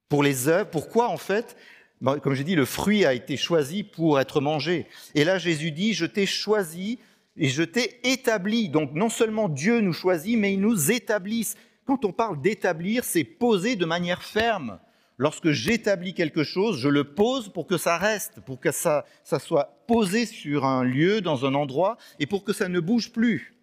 Pour 0.08 0.24
les 0.24 0.48
œuvres, 0.48 0.70
pourquoi 0.70 1.10
en 1.10 1.18
fait 1.18 1.58
Comme 2.04 2.34
j'ai 2.34 2.44
dit, 2.44 2.56
le 2.56 2.66
fruit 2.66 3.06
a 3.06 3.14
été 3.14 3.38
choisi 3.38 3.84
pour 3.84 4.20
être 4.20 4.42
mangé. 4.42 4.88
Et 5.16 5.24
là, 5.24 5.38
Jésus 5.38 5.72
dit, 5.72 5.94
je 5.94 6.06
t'ai 6.06 6.26
choisi 6.26 7.00
et 7.38 7.48
je 7.48 7.64
t'ai 7.64 8.00
établi. 8.04 8.68
Donc, 8.68 8.92
non 8.94 9.10
seulement 9.10 9.48
Dieu 9.48 9.80
nous 9.80 9.94
choisit, 9.94 10.38
mais 10.38 10.54
il 10.54 10.60
nous 10.60 10.92
établit. 10.92 11.48
Quand 11.86 12.04
on 12.04 12.12
parle 12.12 12.42
d'établir, 12.42 13.06
c'est 13.06 13.24
poser 13.24 13.76
de 13.76 13.86
manière 13.86 14.22
ferme. 14.22 14.80
Lorsque 15.18 15.52
j'établis 15.52 16.14
quelque 16.14 16.44
chose, 16.44 16.80
je 16.80 16.90
le 16.90 17.04
pose 17.04 17.48
pour 17.48 17.68
que 17.68 17.78
ça 17.78 17.98
reste, 17.98 18.42
pour 18.42 18.60
que 18.60 18.72
ça, 18.72 19.06
soit 19.40 19.78
posé 19.88 20.26
sur 20.26 20.66
un 20.66 20.84
lieu, 20.84 21.22
dans 21.22 21.46
un 21.46 21.54
endroit, 21.54 21.98
et 22.20 22.26
pour 22.26 22.44
que 22.44 22.52
ça 22.52 22.68
ne 22.68 22.80
bouge 22.80 23.12
plus. 23.12 23.56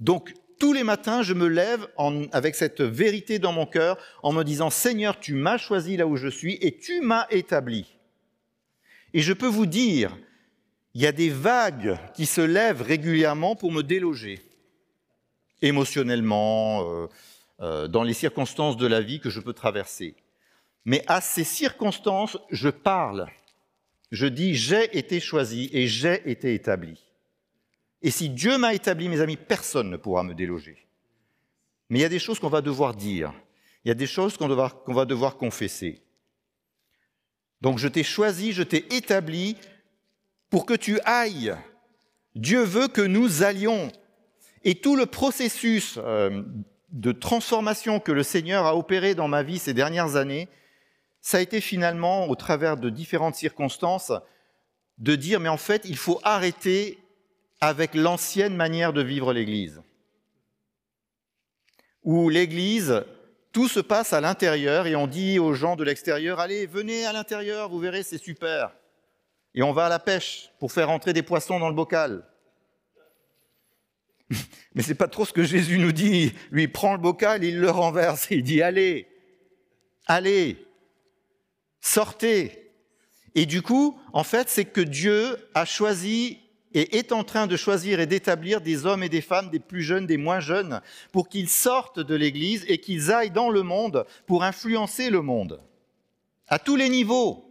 Donc, 0.00 0.34
tous 0.60 0.72
les 0.72 0.84
matins, 0.84 1.22
je 1.22 1.34
me 1.34 1.48
lève 1.48 1.88
avec 2.30 2.54
cette 2.54 2.82
vérité 2.82 3.40
dans 3.40 3.52
mon 3.52 3.66
cœur, 3.66 3.98
en 4.22 4.32
me 4.32 4.44
disant, 4.44 4.70
Seigneur, 4.70 5.18
tu 5.18 5.34
m'as 5.34 5.58
choisi 5.58 5.96
là 5.96 6.06
où 6.06 6.16
je 6.16 6.28
suis, 6.28 6.58
et 6.60 6.76
tu 6.76 7.00
m'as 7.00 7.26
établi. 7.30 7.96
Et 9.12 9.22
je 9.22 9.32
peux 9.32 9.48
vous 9.48 9.66
dire, 9.66 10.16
il 10.94 11.02
y 11.02 11.06
a 11.06 11.12
des 11.12 11.30
vagues 11.30 11.98
qui 12.14 12.26
se 12.26 12.40
lèvent 12.40 12.82
régulièrement 12.82 13.56
pour 13.56 13.72
me 13.72 13.82
déloger 13.82 14.40
émotionnellement, 15.62 16.84
euh, 16.84 17.06
euh, 17.60 17.88
dans 17.88 18.02
les 18.02 18.14
circonstances 18.14 18.76
de 18.76 18.86
la 18.86 19.00
vie 19.00 19.20
que 19.20 19.30
je 19.30 19.40
peux 19.40 19.52
traverser. 19.52 20.14
Mais 20.84 21.04
à 21.06 21.20
ces 21.20 21.44
circonstances, 21.44 22.38
je 22.50 22.68
parle. 22.68 23.26
Je 24.10 24.26
dis 24.26 24.54
j'ai 24.54 24.96
été 24.96 25.20
choisi 25.20 25.68
et 25.72 25.86
j'ai 25.86 26.28
été 26.30 26.54
établi. 26.54 27.09
Et 28.02 28.10
si 28.10 28.30
Dieu 28.30 28.56
m'a 28.58 28.74
établi, 28.74 29.08
mes 29.08 29.20
amis, 29.20 29.36
personne 29.36 29.90
ne 29.90 29.96
pourra 29.96 30.22
me 30.22 30.34
déloger. 30.34 30.86
Mais 31.88 31.98
il 31.98 32.02
y 32.02 32.06
a 32.06 32.10
des 32.10 32.18
choses 32.18 32.38
qu'on 32.38 32.48
va 32.48 32.62
devoir 32.62 32.94
dire. 32.94 33.32
Il 33.84 33.88
y 33.88 33.90
a 33.90 33.94
des 33.94 34.06
choses 34.06 34.36
qu'on 34.36 34.48
va 34.48 35.04
devoir 35.04 35.36
confesser. 35.36 36.02
Donc 37.60 37.78
je 37.78 37.88
t'ai 37.88 38.02
choisi, 38.02 38.52
je 38.52 38.62
t'ai 38.62 38.94
établi 38.94 39.56
pour 40.48 40.66
que 40.66 40.74
tu 40.74 40.98
ailles. 41.04 41.54
Dieu 42.34 42.62
veut 42.62 42.88
que 42.88 43.02
nous 43.02 43.42
allions. 43.42 43.90
Et 44.62 44.76
tout 44.76 44.96
le 44.96 45.06
processus 45.06 45.98
euh, 45.98 46.42
de 46.90 47.12
transformation 47.12 48.00
que 48.00 48.12
le 48.12 48.22
Seigneur 48.22 48.66
a 48.66 48.76
opéré 48.76 49.14
dans 49.14 49.28
ma 49.28 49.42
vie 49.42 49.58
ces 49.58 49.74
dernières 49.74 50.16
années, 50.16 50.48
ça 51.20 51.38
a 51.38 51.40
été 51.40 51.60
finalement, 51.60 52.28
au 52.28 52.34
travers 52.34 52.76
de 52.76 52.88
différentes 52.90 53.34
circonstances, 53.34 54.12
de 54.98 55.16
dire, 55.16 55.40
mais 55.40 55.48
en 55.48 55.56
fait, 55.56 55.82
il 55.84 55.96
faut 55.96 56.20
arrêter 56.24 56.98
avec 57.60 57.94
l'ancienne 57.94 58.56
manière 58.56 58.92
de 58.92 59.02
vivre 59.02 59.32
l'Église. 59.32 59.82
Où 62.02 62.28
l'Église, 62.28 63.04
tout 63.52 63.68
se 63.68 63.80
passe 63.80 64.12
à 64.12 64.20
l'intérieur 64.20 64.86
et 64.86 64.96
on 64.96 65.06
dit 65.06 65.38
aux 65.38 65.54
gens 65.54 65.76
de 65.76 65.84
l'extérieur, 65.84 66.40
allez, 66.40 66.66
venez 66.66 67.04
à 67.04 67.12
l'intérieur, 67.12 67.68
vous 67.68 67.78
verrez, 67.78 68.02
c'est 68.02 68.18
super. 68.18 68.72
Et 69.54 69.62
on 69.62 69.72
va 69.72 69.86
à 69.86 69.88
la 69.88 69.98
pêche 69.98 70.50
pour 70.58 70.72
faire 70.72 70.90
entrer 70.90 71.12
des 71.12 71.22
poissons 71.22 71.58
dans 71.58 71.68
le 71.68 71.74
bocal. 71.74 72.24
Mais 74.74 74.82
c'est 74.82 74.94
pas 74.94 75.08
trop 75.08 75.24
ce 75.24 75.32
que 75.32 75.42
Jésus 75.42 75.78
nous 75.78 75.92
dit. 75.92 76.32
Lui, 76.50 76.68
prend 76.68 76.92
le 76.92 77.00
bocal, 77.00 77.44
il 77.44 77.58
le 77.58 77.70
renverse 77.70 78.30
et 78.30 78.36
il 78.36 78.44
dit 78.44 78.62
Allez, 78.62 79.08
allez, 80.06 80.64
sortez. 81.80 82.70
Et 83.34 83.46
du 83.46 83.62
coup, 83.62 83.98
en 84.12 84.24
fait, 84.24 84.48
c'est 84.48 84.64
que 84.64 84.80
Dieu 84.80 85.36
a 85.54 85.64
choisi 85.64 86.40
et 86.72 86.98
est 86.98 87.12
en 87.12 87.24
train 87.24 87.46
de 87.46 87.56
choisir 87.56 88.00
et 88.00 88.06
d'établir 88.06 88.60
des 88.60 88.86
hommes 88.86 89.02
et 89.02 89.08
des 89.08 89.20
femmes, 89.20 89.50
des 89.50 89.58
plus 89.58 89.82
jeunes, 89.82 90.06
des 90.06 90.16
moins 90.16 90.40
jeunes, 90.40 90.80
pour 91.12 91.28
qu'ils 91.28 91.48
sortent 91.48 92.00
de 92.00 92.14
l'Église 92.14 92.64
et 92.68 92.78
qu'ils 92.78 93.10
aillent 93.10 93.30
dans 93.30 93.50
le 93.50 93.62
monde 93.62 94.06
pour 94.26 94.44
influencer 94.44 95.10
le 95.10 95.22
monde, 95.22 95.60
à 96.48 96.58
tous 96.58 96.76
les 96.76 96.88
niveaux. 96.88 97.46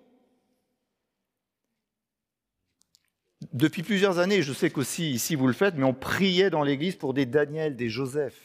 Depuis 3.53 3.83
plusieurs 3.83 4.19
années, 4.19 4.43
je 4.43 4.53
sais 4.53 4.69
qu'aussi 4.69 5.11
ici 5.11 5.35
vous 5.35 5.47
le 5.47 5.53
faites, 5.53 5.75
mais 5.75 5.85
on 5.85 5.93
priait 5.93 6.49
dans 6.49 6.63
l'Église 6.63 6.95
pour 6.95 7.13
des 7.13 7.25
Daniel, 7.25 7.75
des 7.75 7.89
Joseph. 7.89 8.37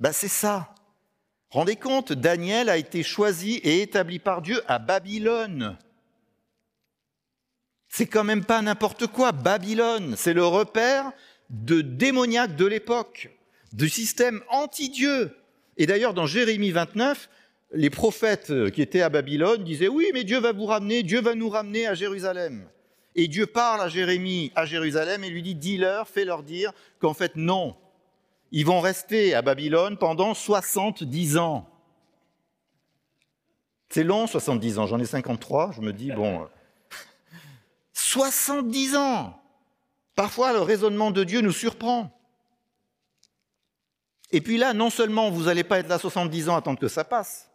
Ben 0.00 0.12
c'est 0.12 0.28
ça. 0.28 0.74
Rendez 1.50 1.76
compte, 1.76 2.12
Daniel 2.12 2.68
a 2.68 2.76
été 2.76 3.02
choisi 3.02 3.54
et 3.56 3.82
établi 3.82 4.18
par 4.18 4.42
Dieu 4.42 4.60
à 4.66 4.78
Babylone. 4.78 5.78
C'est 7.96 8.04
quand 8.04 8.24
même 8.24 8.44
pas 8.44 8.60
n'importe 8.60 9.06
quoi. 9.06 9.32
Babylone, 9.32 10.16
c'est 10.18 10.34
le 10.34 10.44
repère 10.44 11.12
de 11.48 11.80
démoniaques 11.80 12.54
de 12.54 12.66
l'époque, 12.66 13.30
du 13.72 13.88
système 13.88 14.42
anti-Dieu. 14.50 15.34
Et 15.78 15.86
d'ailleurs, 15.86 16.12
dans 16.12 16.26
Jérémie 16.26 16.72
29, 16.72 17.30
les 17.72 17.88
prophètes 17.88 18.52
qui 18.72 18.82
étaient 18.82 19.00
à 19.00 19.08
Babylone 19.08 19.64
disaient 19.64 19.88
Oui, 19.88 20.10
mais 20.12 20.24
Dieu 20.24 20.40
va 20.40 20.52
vous 20.52 20.66
ramener, 20.66 21.04
Dieu 21.04 21.22
va 21.22 21.34
nous 21.34 21.48
ramener 21.48 21.86
à 21.86 21.94
Jérusalem. 21.94 22.68
Et 23.14 23.28
Dieu 23.28 23.46
parle 23.46 23.80
à 23.80 23.88
Jérémie 23.88 24.52
à 24.54 24.66
Jérusalem 24.66 25.24
et 25.24 25.30
lui 25.30 25.42
dit 25.42 25.54
Dis-leur, 25.54 26.06
fais-leur 26.06 26.42
dire 26.42 26.72
qu'en 26.98 27.14
fait, 27.14 27.34
non. 27.34 27.76
Ils 28.52 28.66
vont 28.66 28.80
rester 28.80 29.32
à 29.32 29.40
Babylone 29.40 29.96
pendant 29.96 30.34
70 30.34 31.38
ans. 31.38 31.66
C'est 33.88 34.04
long, 34.04 34.26
70 34.26 34.80
ans. 34.80 34.86
J'en 34.86 34.98
ai 34.98 35.06
53. 35.06 35.72
Je 35.72 35.80
me 35.80 35.94
dis 35.94 36.12
Bon. 36.12 36.46
70 38.06 38.94
euh, 38.94 38.98
ans 38.98 39.42
Parfois, 40.14 40.52
le 40.52 40.60
raisonnement 40.60 41.10
de 41.10 41.24
Dieu 41.24 41.42
nous 41.42 41.52
surprend. 41.52 42.10
Et 44.30 44.40
puis 44.40 44.56
là, 44.56 44.72
non 44.72 44.90
seulement 44.90 45.30
vous 45.30 45.44
n'allez 45.44 45.64
pas 45.64 45.78
être 45.78 45.88
là 45.88 45.98
70 45.98 46.48
ans 46.48 46.54
à 46.54 46.58
attendre 46.58 46.78
que 46.78 46.88
ça 46.88 47.04
passe, 47.04 47.50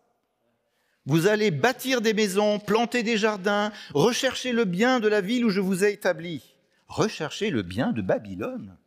vous 1.07 1.25
allez 1.25 1.49
bâtir 1.49 2.01
des 2.01 2.13
maisons, 2.13 2.59
planter 2.59 3.01
des 3.01 3.17
jardins, 3.17 3.71
rechercher 3.93 4.51
le 4.51 4.65
bien 4.65 4.99
de 4.99 5.07
la 5.07 5.21
ville 5.21 5.43
où 5.43 5.49
je 5.49 5.59
vous 5.59 5.83
ai 5.83 5.93
établi. 5.93 6.55
Rechercher 6.87 7.49
le 7.49 7.63
bien 7.63 7.91
de 7.91 8.01
Babylone. 8.01 8.77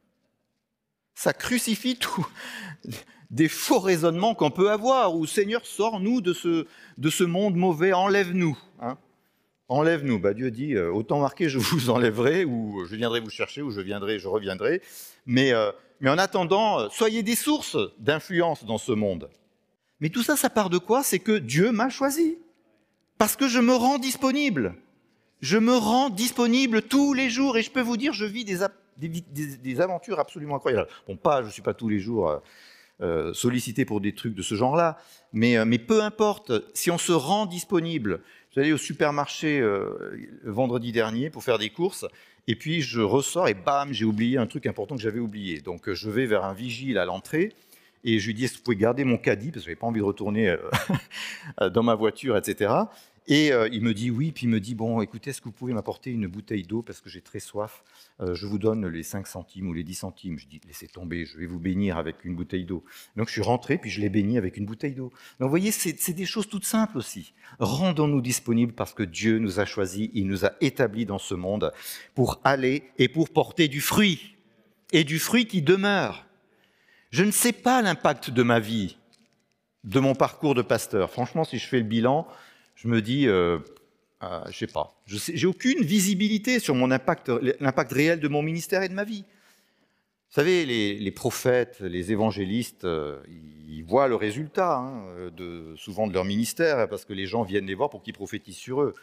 Ça 1.14 1.32
crucifie 1.32 1.96
tout 1.96 2.26
des 3.30 3.48
faux 3.48 3.80
raisonnements 3.80 4.36
qu'on 4.36 4.50
peut 4.50 4.70
avoir, 4.70 5.16
où 5.16 5.26
Seigneur, 5.26 5.66
sors-nous 5.66 6.20
de 6.20 6.32
ce, 6.32 6.66
de 6.98 7.10
ce 7.10 7.24
monde 7.24 7.56
mauvais, 7.56 7.92
enlève-nous. 7.92 8.56
Hein. 8.80 8.96
Enlève-nous. 9.68 10.18
Bah, 10.18 10.34
Dieu 10.34 10.50
dit, 10.50 10.74
euh, 10.74 10.90
autant 10.90 11.20
marqué, 11.20 11.48
je 11.48 11.58
vous 11.58 11.90
enlèverai, 11.90 12.44
ou 12.44 12.84
je 12.86 12.96
viendrai 12.96 13.20
vous 13.20 13.30
chercher, 13.30 13.62
ou 13.62 13.70
je 13.70 13.80
viendrai, 13.80 14.18
je 14.18 14.28
reviendrai. 14.28 14.82
Mais, 15.26 15.52
euh, 15.52 15.72
en 16.04 16.18
attendant, 16.18 16.80
euh, 16.80 16.88
soyez 16.90 17.22
des 17.22 17.34
sources 17.34 17.76
d'influence 17.98 18.64
dans 18.64 18.78
ce 18.78 18.92
monde. 18.92 19.30
Mais 20.00 20.08
tout 20.08 20.22
ça, 20.22 20.36
ça 20.36 20.50
part 20.50 20.70
de 20.70 20.78
quoi? 20.78 21.02
C'est 21.02 21.18
que 21.18 21.38
Dieu 21.38 21.72
m'a 21.72 21.88
choisi. 21.88 22.38
Parce 23.18 23.36
que 23.36 23.48
je 23.48 23.60
me 23.60 23.74
rends 23.74 23.98
disponible. 23.98 24.74
Je 25.40 25.56
me 25.56 25.76
rends 25.76 26.10
disponible 26.10 26.82
tous 26.82 27.14
les 27.14 27.30
jours 27.30 27.56
et 27.56 27.62
je 27.62 27.70
peux 27.70 27.80
vous 27.80 27.96
dire, 27.96 28.12
je 28.12 28.24
vis 28.24 28.44
des, 28.44 29.80
aventures 29.80 30.18
absolument 30.18 30.56
incroyables. 30.56 30.88
Bon, 31.06 31.16
pas, 31.16 31.42
je 31.42 31.46
ne 31.46 31.52
suis 31.52 31.62
pas 31.62 31.74
tous 31.74 31.88
les 31.88 32.00
jours 32.00 32.40
euh, 33.00 33.30
euh, 33.30 33.34
sollicité 33.34 33.84
pour 33.84 34.00
des 34.00 34.14
trucs 34.14 34.34
de 34.34 34.42
ce 34.42 34.54
genre-là, 34.54 34.98
mais, 35.32 35.56
euh, 35.56 35.64
mais, 35.64 35.78
peu 35.78 36.02
importe, 36.02 36.52
si 36.74 36.90
on 36.90 36.98
se 36.98 37.12
rend 37.12 37.46
disponible, 37.46 38.20
j'allais 38.54 38.72
au 38.72 38.78
supermarché 38.78 39.62
vendredi 40.44 40.92
dernier 40.92 41.30
pour 41.30 41.42
faire 41.42 41.58
des 41.58 41.70
courses, 41.70 42.06
et 42.46 42.56
puis 42.56 42.82
je 42.82 43.00
ressors 43.00 43.48
et 43.48 43.54
bam, 43.54 43.92
j'ai 43.92 44.04
oublié 44.04 44.38
un 44.38 44.46
truc 44.46 44.66
important 44.66 44.96
que 44.96 45.02
j'avais 45.02 45.18
oublié. 45.18 45.60
Donc 45.60 45.92
je 45.92 46.10
vais 46.10 46.26
vers 46.26 46.44
un 46.44 46.54
vigile 46.54 46.98
à 46.98 47.04
l'entrée, 47.04 47.52
et 48.04 48.18
je 48.18 48.26
lui 48.26 48.34
dis, 48.34 48.44
est-ce 48.44 48.52
que 48.52 48.58
vous 48.58 48.64
pouvez 48.64 48.76
garder 48.76 49.04
mon 49.04 49.16
caddie, 49.16 49.50
parce 49.50 49.64
que 49.64 49.64
je 49.64 49.70
n'avais 49.70 49.80
pas 49.80 49.86
envie 49.86 50.00
de 50.00 50.04
retourner 50.04 50.50
euh, 50.50 51.70
dans 51.70 51.82
ma 51.82 51.94
voiture, 51.94 52.36
etc. 52.36 52.72
Et 53.26 53.52
euh, 53.52 53.68
il 53.72 53.80
me 53.80 53.94
dit 53.94 54.10
oui, 54.10 54.32
puis 54.32 54.44
il 54.44 54.50
me 54.50 54.60
dit, 54.60 54.74
bon, 54.74 55.00
écoutez, 55.00 55.30
est-ce 55.30 55.40
que 55.40 55.46
vous 55.46 55.52
pouvez 55.52 55.72
m'apporter 55.72 56.10
une 56.10 56.26
bouteille 56.26 56.64
d'eau, 56.64 56.82
parce 56.82 57.00
que 57.00 57.08
j'ai 57.08 57.22
très 57.22 57.40
soif, 57.40 57.82
euh, 58.20 58.34
je 58.34 58.46
vous 58.46 58.58
donne 58.58 58.86
les 58.86 59.02
5 59.02 59.26
centimes 59.26 59.68
ou 59.68 59.72
les 59.72 59.82
10 59.82 59.94
centimes. 59.94 60.38
Je 60.38 60.46
dis, 60.46 60.60
laissez 60.66 60.88
tomber, 60.88 61.24
je 61.24 61.38
vais 61.38 61.46
vous 61.46 61.58
bénir 61.58 61.96
avec 61.96 62.24
une 62.24 62.36
bouteille 62.36 62.66
d'eau. 62.66 62.84
Donc 63.16 63.28
je 63.28 63.32
suis 63.32 63.42
rentré, 63.42 63.78
puis 63.78 63.88
je 63.88 64.02
l'ai 64.02 64.10
béni 64.10 64.36
avec 64.36 64.58
une 64.58 64.66
bouteille 64.66 64.94
d'eau. 64.94 65.10
Donc 65.40 65.46
vous 65.46 65.48
voyez, 65.48 65.70
c'est 65.70 66.12
des 66.12 66.26
choses 66.26 66.48
toutes 66.48 66.66
simples 66.66 66.98
aussi. 66.98 67.32
Rendons-nous 67.58 68.20
disponibles 68.20 68.74
parce 68.74 68.92
que 68.92 69.02
Dieu 69.02 69.38
nous 69.38 69.58
a 69.58 69.64
choisis, 69.64 70.10
il 70.12 70.26
nous 70.26 70.44
a 70.44 70.52
établis 70.60 71.06
dans 71.06 71.18
ce 71.18 71.34
monde 71.34 71.72
pour 72.14 72.40
aller 72.44 72.82
et 72.98 73.08
pour 73.08 73.30
porter 73.30 73.68
du 73.68 73.80
fruit, 73.80 74.36
et 74.92 75.02
du 75.02 75.18
fruit 75.18 75.46
qui 75.46 75.62
demeure. 75.62 76.26
Je 77.10 77.24
ne 77.24 77.30
sais 77.30 77.52
pas 77.52 77.80
l'impact 77.80 78.30
de 78.30 78.42
ma 78.42 78.60
vie, 78.60 78.98
de 79.84 79.98
mon 79.98 80.14
parcours 80.14 80.54
de 80.54 80.62
pasteur. 80.62 81.10
Franchement, 81.10 81.44
si 81.44 81.58
je 81.58 81.66
fais 81.66 81.78
le 81.78 81.84
bilan, 81.84 82.26
je 82.74 82.88
me 82.88 83.00
dis, 83.00 83.26
euh, 83.26 83.58
euh 84.22 84.44
je 84.50 84.58
sais 84.58 84.66
pas, 84.66 85.00
je 85.06 85.16
j'ai 85.18 85.46
aucune 85.46 85.82
visibilité 85.82 86.58
sur 86.58 86.74
mon 86.74 86.90
impact, 86.90 87.30
l'impact 87.60 87.92
réel 87.92 88.20
de 88.20 88.28
mon 88.28 88.42
ministère 88.42 88.82
et 88.82 88.88
de 88.88 88.94
ma 88.94 89.04
vie. 89.04 89.24
Vous 90.30 90.40
savez, 90.40 90.66
les, 90.66 91.10
prophètes, 91.12 91.78
les 91.80 92.10
évangélistes, 92.10 92.84
euh, 92.84 93.22
ils 93.68 93.84
voient 93.84 94.08
le 94.08 94.16
résultat 94.16 94.78
hein, 94.78 95.30
souvent 95.76 96.08
de 96.08 96.12
leur 96.12 96.24
ministère 96.24 96.88
parce 96.88 97.04
que 97.04 97.12
les 97.12 97.26
gens 97.26 97.44
viennent 97.44 97.66
les 97.66 97.76
voir 97.76 97.88
pour 97.88 98.02
qu'ils 98.02 98.14
prophétisent 98.14 98.56
sur 98.56 98.82
eux 98.82 98.94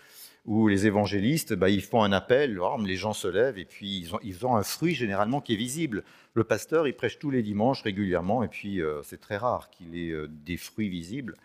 où 0.46 0.68
les 0.68 0.88
évangélistes, 0.88 1.54
bah, 1.54 1.70
ils 1.70 1.82
font 1.82 2.04
un 2.04 2.12
appel, 2.12 2.60
les 2.84 2.96
gens 2.96 3.14
se 3.14 3.28
lèvent 3.28 3.60
et 3.60 3.66
puis 3.66 4.00
ils 4.00 4.16
ont, 4.16 4.20
ils 4.24 4.46
ont, 4.46 4.56
un 4.56 4.64
fruit 4.64 4.96
généralement 4.96 5.40
qui 5.40 5.54
est 5.54 5.58
visible. 5.58 6.04
Le 6.34 6.44
pasteur, 6.44 6.88
il 6.88 6.94
prêche 6.96 7.20
tous 7.20 7.30
les 7.30 7.44
dimanches 7.44 7.84
régulièrement 7.84 8.44
et 8.44 8.48
puis 8.48 8.82
euh, 8.82 9.04
c'est 9.04 9.20
très 9.20 9.38
rare 9.38 9.70
qu'il 9.70 9.96
ait 9.96 10.12
euh, 10.12 10.28
des 10.28 10.58
fruits 10.58 10.90
visibles. 10.90 11.36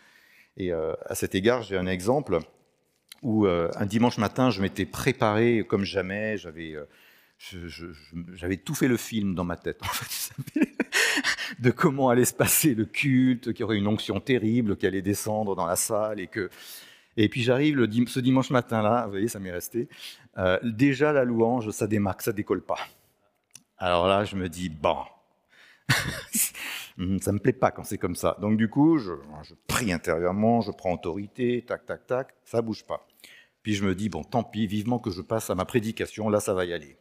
Et 0.56 0.72
euh, 0.72 0.94
à 1.06 1.14
cet 1.14 1.34
égard, 1.34 1.62
j'ai 1.62 1.76
un 1.76 1.86
exemple 1.86 2.38
où 3.22 3.46
un 3.46 3.86
dimanche 3.86 4.18
matin, 4.18 4.50
je 4.50 4.60
m'étais 4.60 4.84
préparé 4.84 5.64
comme 5.66 5.84
jamais, 5.84 6.36
j'avais 6.36 6.76
j'avais 8.34 8.56
tout 8.56 8.74
fait 8.74 8.88
le 8.88 8.96
film 8.96 9.34
dans 9.34 9.44
ma 9.44 9.56
tête, 9.56 9.80
en 9.82 9.86
fait, 9.86 10.30
de 11.58 11.70
comment 11.70 12.08
allait 12.08 12.24
se 12.24 12.34
passer 12.34 12.74
le 12.74 12.84
culte, 12.84 13.52
qu'il 13.52 13.60
y 13.60 13.62
aurait 13.64 13.78
une 13.78 13.86
onction 13.86 14.20
terrible 14.20 14.76
qui 14.76 14.86
allait 14.86 15.02
descendre 15.02 15.56
dans 15.56 15.66
la 15.66 15.76
salle 15.76 16.20
et 16.20 16.28
que 16.28 16.50
et 17.16 17.28
puis 17.28 17.42
j'arrive 17.42 17.88
ce 18.08 18.20
dimanche 18.20 18.50
matin-là, 18.50 19.04
vous 19.06 19.12
voyez, 19.12 19.28
ça 19.28 19.38
m'est 19.38 19.50
resté. 19.50 19.88
Euh, 20.36 20.58
déjà, 20.62 21.12
la 21.12 21.24
louange, 21.24 21.70
ça 21.70 21.86
démarque, 21.86 22.22
ça 22.22 22.32
décolle 22.32 22.62
pas. 22.62 22.78
Alors 23.78 24.06
là, 24.06 24.24
je 24.24 24.36
me 24.36 24.48
dis, 24.48 24.68
bon, 24.68 24.98
ça 27.20 27.32
me 27.32 27.38
plaît 27.38 27.52
pas 27.52 27.70
quand 27.70 27.84
c'est 27.84 27.98
comme 27.98 28.16
ça. 28.16 28.36
Donc 28.40 28.56
du 28.56 28.68
coup, 28.68 28.98
je, 28.98 29.12
prie 29.66 29.92
intérieurement, 29.92 30.60
je 30.60 30.70
prends 30.70 30.94
autorité, 30.94 31.64
tac, 31.66 31.84
tac, 31.84 32.06
tac, 32.06 32.34
ça 32.44 32.62
bouge 32.62 32.84
pas. 32.84 33.06
Puis 33.62 33.74
je 33.74 33.84
me 33.84 33.94
dis, 33.94 34.08
bon, 34.08 34.22
tant 34.22 34.44
pis, 34.44 34.66
vivement 34.66 34.98
que 34.98 35.10
je 35.10 35.20
passe 35.20 35.50
à 35.50 35.54
ma 35.54 35.64
prédication, 35.64 36.28
là, 36.28 36.40
ça 36.40 36.54
va 36.54 36.64
y 36.64 36.72
aller. 36.72 36.96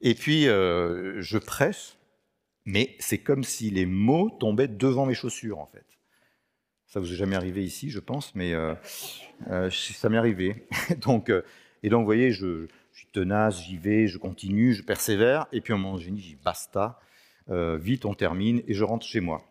Et 0.00 0.14
puis, 0.14 0.46
euh, 0.46 1.20
je 1.20 1.38
prêche, 1.38 1.96
mais 2.64 2.94
c'est 2.98 3.18
comme 3.18 3.42
si 3.42 3.70
les 3.70 3.86
mots 3.86 4.30
tombaient 4.38 4.68
devant 4.68 5.06
mes 5.06 5.14
chaussures, 5.14 5.58
en 5.58 5.66
fait. 5.66 5.86
Ça 6.86 7.00
vous 7.00 7.12
est 7.12 7.16
jamais 7.16 7.36
arrivé 7.36 7.64
ici, 7.64 7.90
je 7.90 8.00
pense, 8.00 8.34
mais 8.34 8.52
euh, 8.52 8.74
euh, 9.50 9.70
ça 9.70 10.08
m'est 10.08 10.18
arrivé. 10.18 10.66
donc, 10.98 11.32
et 11.82 11.88
donc, 11.88 12.00
vous 12.00 12.06
voyez, 12.06 12.32
je, 12.32 12.66
suis 12.92 13.08
tenace, 13.12 13.62
j'y 13.62 13.78
vais, 13.78 14.08
je 14.08 14.18
continue, 14.18 14.74
je 14.74 14.82
persévère, 14.82 15.46
et 15.52 15.60
puis 15.60 15.72
à 15.72 15.76
un 15.76 15.78
moment 15.78 15.98
je 15.98 16.10
dis 16.10 16.36
basta, 16.42 16.98
vite, 17.48 18.04
on 18.04 18.14
termine, 18.14 18.62
et 18.66 18.74
je 18.74 18.84
rentre 18.84 19.06
chez 19.06 19.20
moi. 19.20 19.42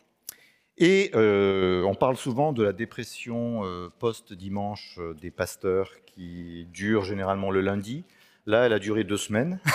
Et 0.76 1.10
on 1.14 1.94
parle 1.94 2.16
souvent 2.16 2.52
de 2.52 2.62
la 2.62 2.72
dépression 2.72 3.62
post-dimanche 3.98 4.98
des 5.20 5.30
pasteurs 5.30 5.90
qui 6.06 6.66
dure 6.72 7.04
généralement 7.04 7.50
le 7.50 7.60
lundi. 7.60 8.04
Là, 8.46 8.66
elle 8.66 8.72
a 8.72 8.78
duré 8.78 9.04
deux 9.04 9.16
semaines. 9.16 9.60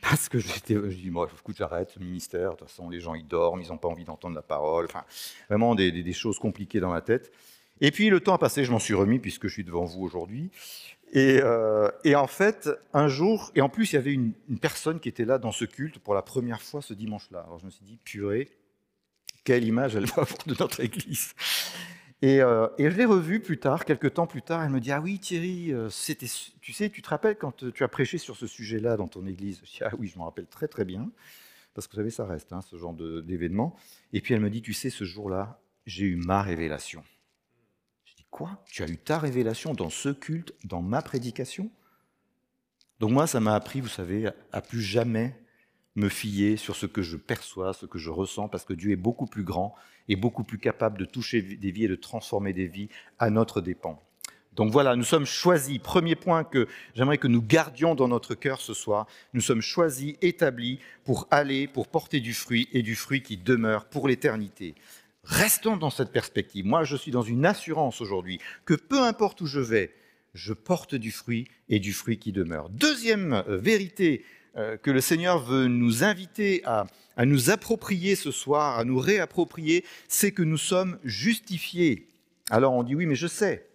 parce 0.00 0.28
que 0.28 0.38
j'étais, 0.38 0.74
je 0.74 0.96
dis, 0.96 1.10
moi, 1.10 1.28
écoute, 1.38 1.56
j'arrête 1.58 1.90
ce 1.90 1.98
ministère. 1.98 2.52
De 2.52 2.56
toute 2.56 2.68
façon, 2.68 2.88
les 2.88 3.00
gens, 3.00 3.14
ils 3.14 3.26
dorment, 3.26 3.60
ils 3.60 3.68
n'ont 3.68 3.76
pas 3.76 3.88
envie 3.88 4.04
d'entendre 4.04 4.34
la 4.34 4.42
parole. 4.42 4.86
Enfin, 4.86 5.04
vraiment 5.48 5.74
des, 5.74 6.12
choses 6.12 6.38
compliquées 6.38 6.80
dans 6.80 6.90
ma 6.90 7.00
tête. 7.00 7.32
Et 7.80 7.90
puis, 7.90 8.08
le 8.08 8.20
temps 8.20 8.34
a 8.34 8.38
passé, 8.38 8.64
je 8.64 8.70
m'en 8.70 8.78
suis 8.78 8.94
remis 8.94 9.18
puisque 9.18 9.48
je 9.48 9.52
suis 9.52 9.64
devant 9.64 9.84
vous 9.84 10.02
aujourd'hui. 10.02 10.50
Et, 11.12 11.40
euh, 11.42 11.90
en 12.14 12.26
fait, 12.26 12.68
un 12.92 13.08
jour, 13.08 13.50
et 13.54 13.60
en 13.60 13.68
plus, 13.68 13.92
il 13.92 13.96
y 13.96 13.98
avait 13.98 14.12
une, 14.12 14.32
personne 14.60 15.00
qui 15.00 15.08
était 15.08 15.24
là 15.24 15.38
dans 15.38 15.52
ce 15.52 15.64
culte 15.64 15.98
pour 15.98 16.14
la 16.14 16.22
première 16.22 16.62
fois 16.62 16.82
ce 16.82 16.94
dimanche-là. 16.94 17.40
Alors, 17.40 17.58
je 17.58 17.66
me 17.66 17.70
suis 17.70 17.84
dit, 17.84 17.98
purée, 18.04 18.48
quelle 19.44 19.64
image 19.64 19.96
elle 19.96 20.06
va 20.06 20.22
avoir 20.22 20.44
de 20.46 20.54
notre 20.58 20.80
église. 20.80 21.34
Et, 22.20 22.40
euh, 22.40 22.66
et 22.78 22.90
je 22.90 22.96
l'ai 22.96 23.04
revue 23.04 23.40
plus 23.40 23.58
tard, 23.58 23.84
quelques 23.84 24.14
temps 24.14 24.26
plus 24.26 24.42
tard. 24.42 24.62
Elle 24.64 24.70
me 24.70 24.80
dit 24.80 24.90
Ah 24.90 25.00
oui, 25.00 25.20
Thierry, 25.20 25.72
euh, 25.72 25.88
c'était, 25.88 26.26
tu 26.60 26.72
sais, 26.72 26.90
tu 26.90 27.00
te 27.00 27.08
rappelles 27.08 27.36
quand 27.36 27.64
tu 27.72 27.84
as 27.84 27.88
prêché 27.88 28.18
sur 28.18 28.36
ce 28.36 28.46
sujet-là 28.46 28.96
dans 28.96 29.06
ton 29.06 29.24
église? 29.26 29.60
Je 29.64 29.70
dis 29.70 29.78
Ah 29.82 29.92
oui, 29.98 30.08
je 30.08 30.18
m'en 30.18 30.24
rappelle 30.24 30.46
très 30.46 30.66
très 30.66 30.84
bien. 30.84 31.10
Parce 31.74 31.86
que 31.86 31.92
vous 31.92 31.98
savez, 31.98 32.10
ça 32.10 32.26
reste, 32.26 32.52
hein, 32.52 32.60
ce 32.60 32.76
genre 32.76 32.92
d'événement. 32.92 33.76
Et 34.12 34.20
puis 34.20 34.34
elle 34.34 34.40
me 34.40 34.50
dit 34.50 34.62
Tu 34.62 34.72
sais, 34.72 34.90
ce 34.90 35.04
jour-là, 35.04 35.60
j'ai 35.86 36.06
eu 36.06 36.16
ma 36.16 36.42
révélation. 36.42 37.04
Quoi 38.30 38.62
Tu 38.66 38.82
as 38.82 38.88
eu 38.88 38.98
ta 38.98 39.18
révélation 39.18 39.74
dans 39.74 39.90
ce 39.90 40.10
culte, 40.10 40.52
dans 40.64 40.82
ma 40.82 41.02
prédication? 41.02 41.70
Donc 43.00 43.10
moi, 43.10 43.26
ça 43.26 43.40
m'a 43.40 43.54
appris, 43.54 43.80
vous 43.80 43.88
savez, 43.88 44.30
à 44.52 44.60
plus 44.60 44.82
jamais 44.82 45.38
me 45.94 46.08
fier 46.08 46.56
sur 46.56 46.76
ce 46.76 46.86
que 46.86 47.02
je 47.02 47.16
perçois, 47.16 47.72
ce 47.72 47.86
que 47.86 47.98
je 47.98 48.10
ressens, 48.10 48.48
parce 48.48 48.64
que 48.64 48.72
Dieu 48.72 48.92
est 48.92 48.96
beaucoup 48.96 49.26
plus 49.26 49.44
grand 49.44 49.74
et 50.08 50.16
beaucoup 50.16 50.44
plus 50.44 50.58
capable 50.58 50.98
de 50.98 51.04
toucher 51.04 51.42
des 51.42 51.70
vies 51.70 51.84
et 51.84 51.88
de 51.88 51.96
transformer 51.96 52.52
des 52.52 52.66
vies 52.66 52.88
à 53.18 53.30
notre 53.30 53.60
dépens. 53.60 54.02
Donc 54.54 54.72
voilà, 54.72 54.96
nous 54.96 55.04
sommes 55.04 55.26
choisis. 55.26 55.78
Premier 55.78 56.16
point 56.16 56.42
que 56.42 56.66
j'aimerais 56.94 57.18
que 57.18 57.28
nous 57.28 57.42
gardions 57.42 57.94
dans 57.94 58.08
notre 58.08 58.34
cœur 58.34 58.60
ce 58.60 58.74
soir, 58.74 59.06
nous 59.32 59.40
sommes 59.40 59.60
choisis, 59.60 60.16
établis 60.20 60.80
pour 61.04 61.28
aller, 61.30 61.68
pour 61.68 61.86
porter 61.86 62.18
du 62.18 62.34
fruit 62.34 62.68
et 62.72 62.82
du 62.82 62.96
fruit 62.96 63.22
qui 63.22 63.36
demeure 63.36 63.84
pour 63.84 64.08
l'éternité. 64.08 64.74
Restons 65.28 65.76
dans 65.76 65.90
cette 65.90 66.10
perspective. 66.10 66.64
Moi, 66.64 66.84
je 66.84 66.96
suis 66.96 67.10
dans 67.10 67.22
une 67.22 67.44
assurance 67.44 68.00
aujourd'hui 68.00 68.40
que 68.64 68.72
peu 68.72 69.02
importe 69.02 69.42
où 69.42 69.46
je 69.46 69.60
vais, 69.60 69.94
je 70.32 70.54
porte 70.54 70.94
du 70.94 71.10
fruit 71.10 71.46
et 71.68 71.80
du 71.80 71.92
fruit 71.92 72.18
qui 72.18 72.32
demeure. 72.32 72.70
Deuxième 72.70 73.34
euh, 73.34 73.58
vérité 73.58 74.24
euh, 74.56 74.78
que 74.78 74.90
le 74.90 75.02
Seigneur 75.02 75.38
veut 75.38 75.66
nous 75.66 76.02
inviter 76.02 76.62
à, 76.64 76.86
à 77.18 77.26
nous 77.26 77.50
approprier 77.50 78.16
ce 78.16 78.30
soir, 78.30 78.78
à 78.78 78.84
nous 78.84 78.98
réapproprier, 78.98 79.84
c'est 80.08 80.32
que 80.32 80.42
nous 80.42 80.56
sommes 80.56 80.98
justifiés. 81.04 82.08
Alors 82.48 82.72
on 82.72 82.82
dit 82.82 82.94
oui, 82.94 83.04
mais 83.04 83.14
je 83.14 83.26
sais. 83.26 83.68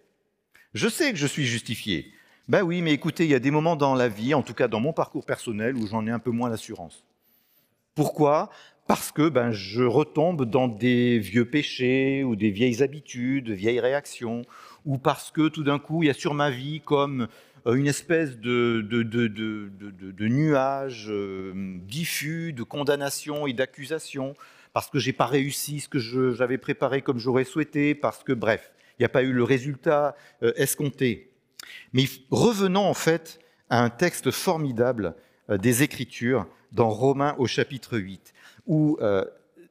Je 0.74 0.88
sais 0.88 1.12
que 1.12 1.18
je 1.18 1.26
suis 1.26 1.46
justifié. 1.46 2.12
Ben 2.48 2.62
oui, 2.62 2.82
mais 2.82 2.92
écoutez, 2.92 3.26
il 3.26 3.30
y 3.30 3.34
a 3.34 3.38
des 3.38 3.52
moments 3.52 3.76
dans 3.76 3.94
la 3.94 4.08
vie, 4.08 4.34
en 4.34 4.42
tout 4.42 4.54
cas 4.54 4.66
dans 4.66 4.80
mon 4.80 4.92
parcours 4.92 5.24
personnel, 5.24 5.76
où 5.76 5.86
j'en 5.86 6.04
ai 6.04 6.10
un 6.10 6.18
peu 6.18 6.32
moins 6.32 6.50
l'assurance. 6.50 7.04
Pourquoi? 7.94 8.50
Parce 8.86 9.12
que 9.12 9.30
ben, 9.30 9.50
je 9.50 9.82
retombe 9.82 10.44
dans 10.44 10.68
des 10.68 11.18
vieux 11.18 11.46
péchés 11.46 12.22
ou 12.22 12.36
des 12.36 12.50
vieilles 12.50 12.82
habitudes, 12.82 13.50
vieilles 13.50 13.80
réactions, 13.80 14.42
ou 14.84 14.98
parce 14.98 15.30
que 15.30 15.48
tout 15.48 15.64
d'un 15.64 15.78
coup, 15.78 16.02
il 16.02 16.06
y 16.06 16.10
a 16.10 16.14
sur 16.14 16.34
ma 16.34 16.50
vie 16.50 16.82
comme 16.84 17.28
euh, 17.66 17.74
une 17.74 17.86
espèce 17.86 18.36
de, 18.38 18.82
nuage 20.20 21.06
euh, 21.08 21.78
diffus 21.86 22.52
de 22.52 22.62
condamnation 22.62 23.46
et 23.46 23.54
d'accusation, 23.54 24.34
parce 24.74 24.90
que 24.90 24.98
j'ai 24.98 25.14
pas 25.14 25.26
réussi 25.26 25.80
ce 25.80 25.88
que 25.88 25.98
j'avais 26.34 26.58
préparé 26.58 27.00
comme 27.00 27.18
j'aurais 27.18 27.44
souhaité, 27.44 27.94
parce 27.94 28.22
que, 28.22 28.34
bref, 28.34 28.70
il 28.98 29.02
n'y 29.02 29.06
a 29.06 29.10
pas 29.10 29.22
eu 29.22 29.32
le 29.32 29.44
résultat 29.44 30.14
euh, 30.42 30.52
escompté. 30.56 31.30
Mais 31.94 32.04
revenons 32.30 32.84
en 32.84 32.94
fait 32.94 33.38
à 33.70 33.82
un 33.82 33.88
texte 33.88 34.30
formidable 34.30 35.14
des 35.48 35.82
Écritures 35.82 36.46
dans 36.72 36.90
Romains 36.90 37.34
au 37.38 37.46
chapitre 37.46 37.98
8, 37.98 38.33
où 38.66 38.98
euh, 39.00 39.24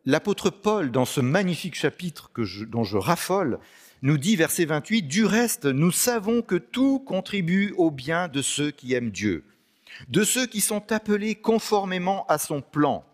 l'apôtre 0.06 0.50
Paul, 0.50 0.92
dans 0.92 1.06
ce 1.06 1.22
magnifique 1.22 1.76
chapitre 1.76 2.32
dont 2.68 2.84
je 2.84 2.98
raffole, 2.98 3.60
nous 4.02 4.18
dit, 4.18 4.36
verset 4.36 4.66
28, 4.66 5.04
Du 5.04 5.26
reste, 5.26 5.66
nous 5.66 5.92
savons 5.92 6.42
que 6.42 6.56
tout 6.56 7.00
contribue 7.00 7.74
au 7.78 7.90
bien 7.90 8.28
de 8.28 8.42
ceux 8.42 8.72
qui 8.72 8.94
aiment 8.94 9.12
Dieu, 9.12 9.46
de 10.10 10.24
ceux 10.24 10.46
qui 10.46 10.62
sont 10.62 10.92
appelés 10.92 11.36
conformément 11.36 12.26
à 12.28 12.38
son 12.38 12.62
plan. 12.62 13.06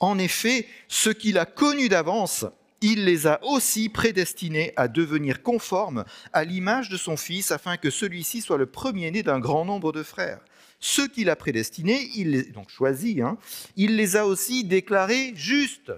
En 0.00 0.18
effet, 0.18 0.66
ceux 0.88 1.12
qu'il 1.12 1.38
a 1.38 1.46
connus 1.46 1.88
d'avance, 1.88 2.44
il 2.82 3.04
les 3.04 3.26
a 3.26 3.42
aussi 3.44 3.88
prédestinés 3.88 4.72
à 4.76 4.88
devenir 4.88 5.42
conformes 5.42 6.04
à 6.32 6.44
l'image 6.44 6.88
de 6.88 6.96
son 6.96 7.16
Fils, 7.16 7.50
afin 7.50 7.76
que 7.76 7.90
celui-ci 7.90 8.42
soit 8.42 8.58
le 8.58 8.66
premier-né 8.66 9.22
d'un 9.22 9.38
grand 9.38 9.64
nombre 9.64 9.92
de 9.92 10.02
frères. 10.02 10.40
Ceux 10.78 11.08
qu'il 11.08 11.30
a 11.30 11.36
prédestinés, 11.36 12.10
il 12.14 12.30
les, 12.30 12.42
donc 12.44 12.68
choisis, 12.70 13.20
hein, 13.20 13.38
il 13.76 13.96
les 13.96 14.16
a 14.16 14.26
aussi 14.26 14.64
déclarés 14.64 15.32
justes. 15.34 15.92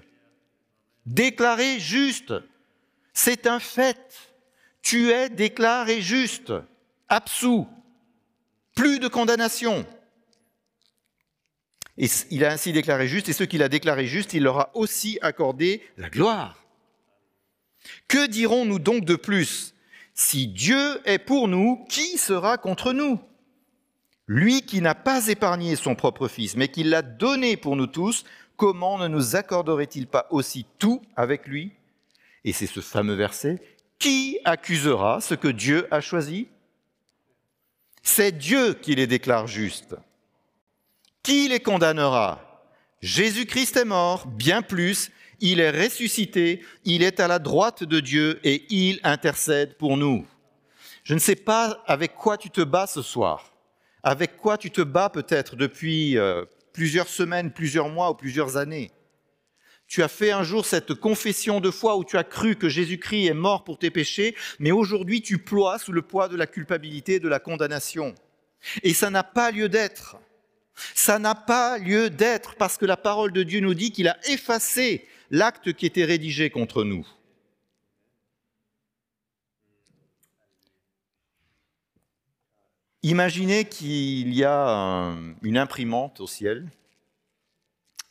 Déclarés 1.07 1.81
justes. 1.81 2.35
C'est 3.13 3.47
un 3.47 3.59
fait. 3.61 4.33
Tu 4.83 5.11
es 5.11 5.29
déclaré 5.29 6.01
juste, 6.01 6.53
absous, 7.09 7.67
plus 8.75 9.01
de 9.01 9.09
condamnation. 9.09 9.85
Et 11.99 12.07
il 12.31 12.45
a 12.45 12.53
ainsi 12.53 12.73
déclaré 12.73 13.09
juste, 13.09 13.29
et 13.29 13.33
ceux 13.33 13.47
qu'il 13.47 13.63
a 13.63 13.69
déclarés 13.69 14.07
justes, 14.07 14.33
il 14.35 14.45
leur 14.45 14.61
a 14.61 14.77
aussi 14.77 15.19
accordé 15.21 15.83
la 15.97 16.09
gloire. 16.09 16.65
Que 18.07 18.27
dirons-nous 18.27 18.79
donc 18.79 19.05
de 19.05 19.17
plus? 19.17 19.75
Si 20.15 20.47
Dieu 20.47 21.01
est 21.05 21.19
pour 21.19 21.49
nous, 21.49 21.85
qui 21.89 22.19
sera 22.19 22.57
contre 22.57 22.93
nous? 22.93 23.21
Lui 24.29 24.63
qui 24.63 24.83
n'a 24.83 24.95
pas 24.95 25.27
épargné 25.29 25.75
son 25.75 25.95
propre 25.95 26.29
Fils, 26.29 26.55
mais 26.55 26.69
qui 26.69 26.85
l'a 26.85 27.03
donné 27.03 27.57
pour 27.57 27.77
nous 27.77 27.87
tous, 27.87 28.25
comment 28.57 28.99
ne 28.99 29.09
nous 29.09 29.35
accorderait-il 29.37 30.07
pas 30.07 30.27
aussi 30.31 30.67
tout 30.79 31.03
avec 31.17 31.47
lui? 31.47 31.73
Et 32.45 32.53
c'est 32.53 32.67
ce 32.67 32.81
fameux 32.81 33.15
verset, 33.15 33.61
qui 33.99 34.39
accusera 34.45 35.21
ce 35.23 35.35
que 35.35 35.49
Dieu 35.49 35.89
a 35.91 36.03
choisi? 36.03 36.49
C'est 38.03 38.37
Dieu 38.37 38.75
qui 38.75 38.95
les 38.95 39.07
déclare 39.07 39.47
justes. 39.47 39.97
Qui 41.23 41.49
les 41.49 41.61
condamnera? 41.61 42.45
Jésus-Christ 43.01 43.77
est 43.77 43.85
mort, 43.85 44.27
bien 44.27 44.61
plus, 44.61 45.11
il 45.41 45.61
est 45.61 45.71
ressuscité, 45.71 46.65
il 46.85 47.03
est 47.03 47.21
à 47.21 47.29
la 47.29 47.39
droite 47.39 47.85
de 47.85 48.01
Dieu 48.01 48.41
et 48.45 48.67
il 48.71 49.01
intercède 49.05 49.77
pour 49.77 49.97
nous. 49.97 50.27
Je 51.05 51.15
ne 51.15 51.19
sais 51.19 51.37
pas 51.37 51.83
avec 51.87 52.15
quoi 52.15 52.37
tu 52.37 52.51
te 52.51 52.61
bats 52.61 52.87
ce 52.87 53.03
soir, 53.03 53.53
avec 54.03 54.37
quoi 54.37 54.59
tu 54.59 54.71
te 54.71 54.81
bats 54.81 55.11
peut-être 55.11 55.57
depuis 55.57 56.17
euh, 56.19 56.45
plusieurs 56.73 57.09
semaines, 57.09 57.53
plusieurs 57.53 57.89
mois 57.89 58.11
ou 58.11 58.15
plusieurs 58.15 58.57
années? 58.57 58.91
Tu 59.87 60.03
as 60.03 60.09
fait 60.09 60.33
un 60.33 60.43
jour 60.43 60.67
cette 60.67 60.95
confession 60.95 61.61
de 61.61 61.71
foi 61.71 61.97
où 61.97 62.05
tu 62.05 62.19
as 62.19 62.25
cru 62.25 62.57
que 62.57 62.69
Jésus-Christ 62.69 63.27
est 63.27 63.35
mort 63.35 63.65
pour 63.65 63.79
tes 63.79 63.91
péchés, 63.91 64.37
mais 64.59 64.71
aujourd'hui 64.71 65.23
tu 65.23 65.39
ploies 65.39 65.79
sous 65.79 65.93
le 65.93 66.03
poids 66.03 66.29
de 66.29 66.37
la 66.37 66.47
culpabilité 66.47 67.15
et 67.15 67.21
de 67.21 67.29
la 67.29 67.41
condamnation. 67.41 68.15
Et 68.83 68.93
ça 68.93 69.09
n'a 69.09 69.23
pas 69.23 69.51
lieu 69.51 69.69
d'être. 69.69 70.17
Ça 70.95 71.19
n'a 71.19 71.35
pas 71.35 71.79
lieu 71.79 72.11
d'être 72.11 72.55
parce 72.57 72.77
que 72.77 72.85
la 72.85 72.97
parole 72.99 73.33
de 73.33 73.43
Dieu 73.43 73.61
nous 73.61 73.75
dit 73.75 73.91
qu'il 73.91 74.09
a 74.09 74.19
effacé 74.29 75.07
l'acte 75.31 75.73
qui 75.73 75.87
était 75.87 76.05
rédigé 76.05 76.51
contre 76.51 76.85
nous. 76.85 77.07
Imaginez 83.03 83.65
qu'il 83.65 84.35
y 84.35 84.43
a 84.43 84.69
un, 84.69 85.35
une 85.43 85.57
imprimante 85.57 86.21
au 86.21 86.27
ciel 86.27 86.69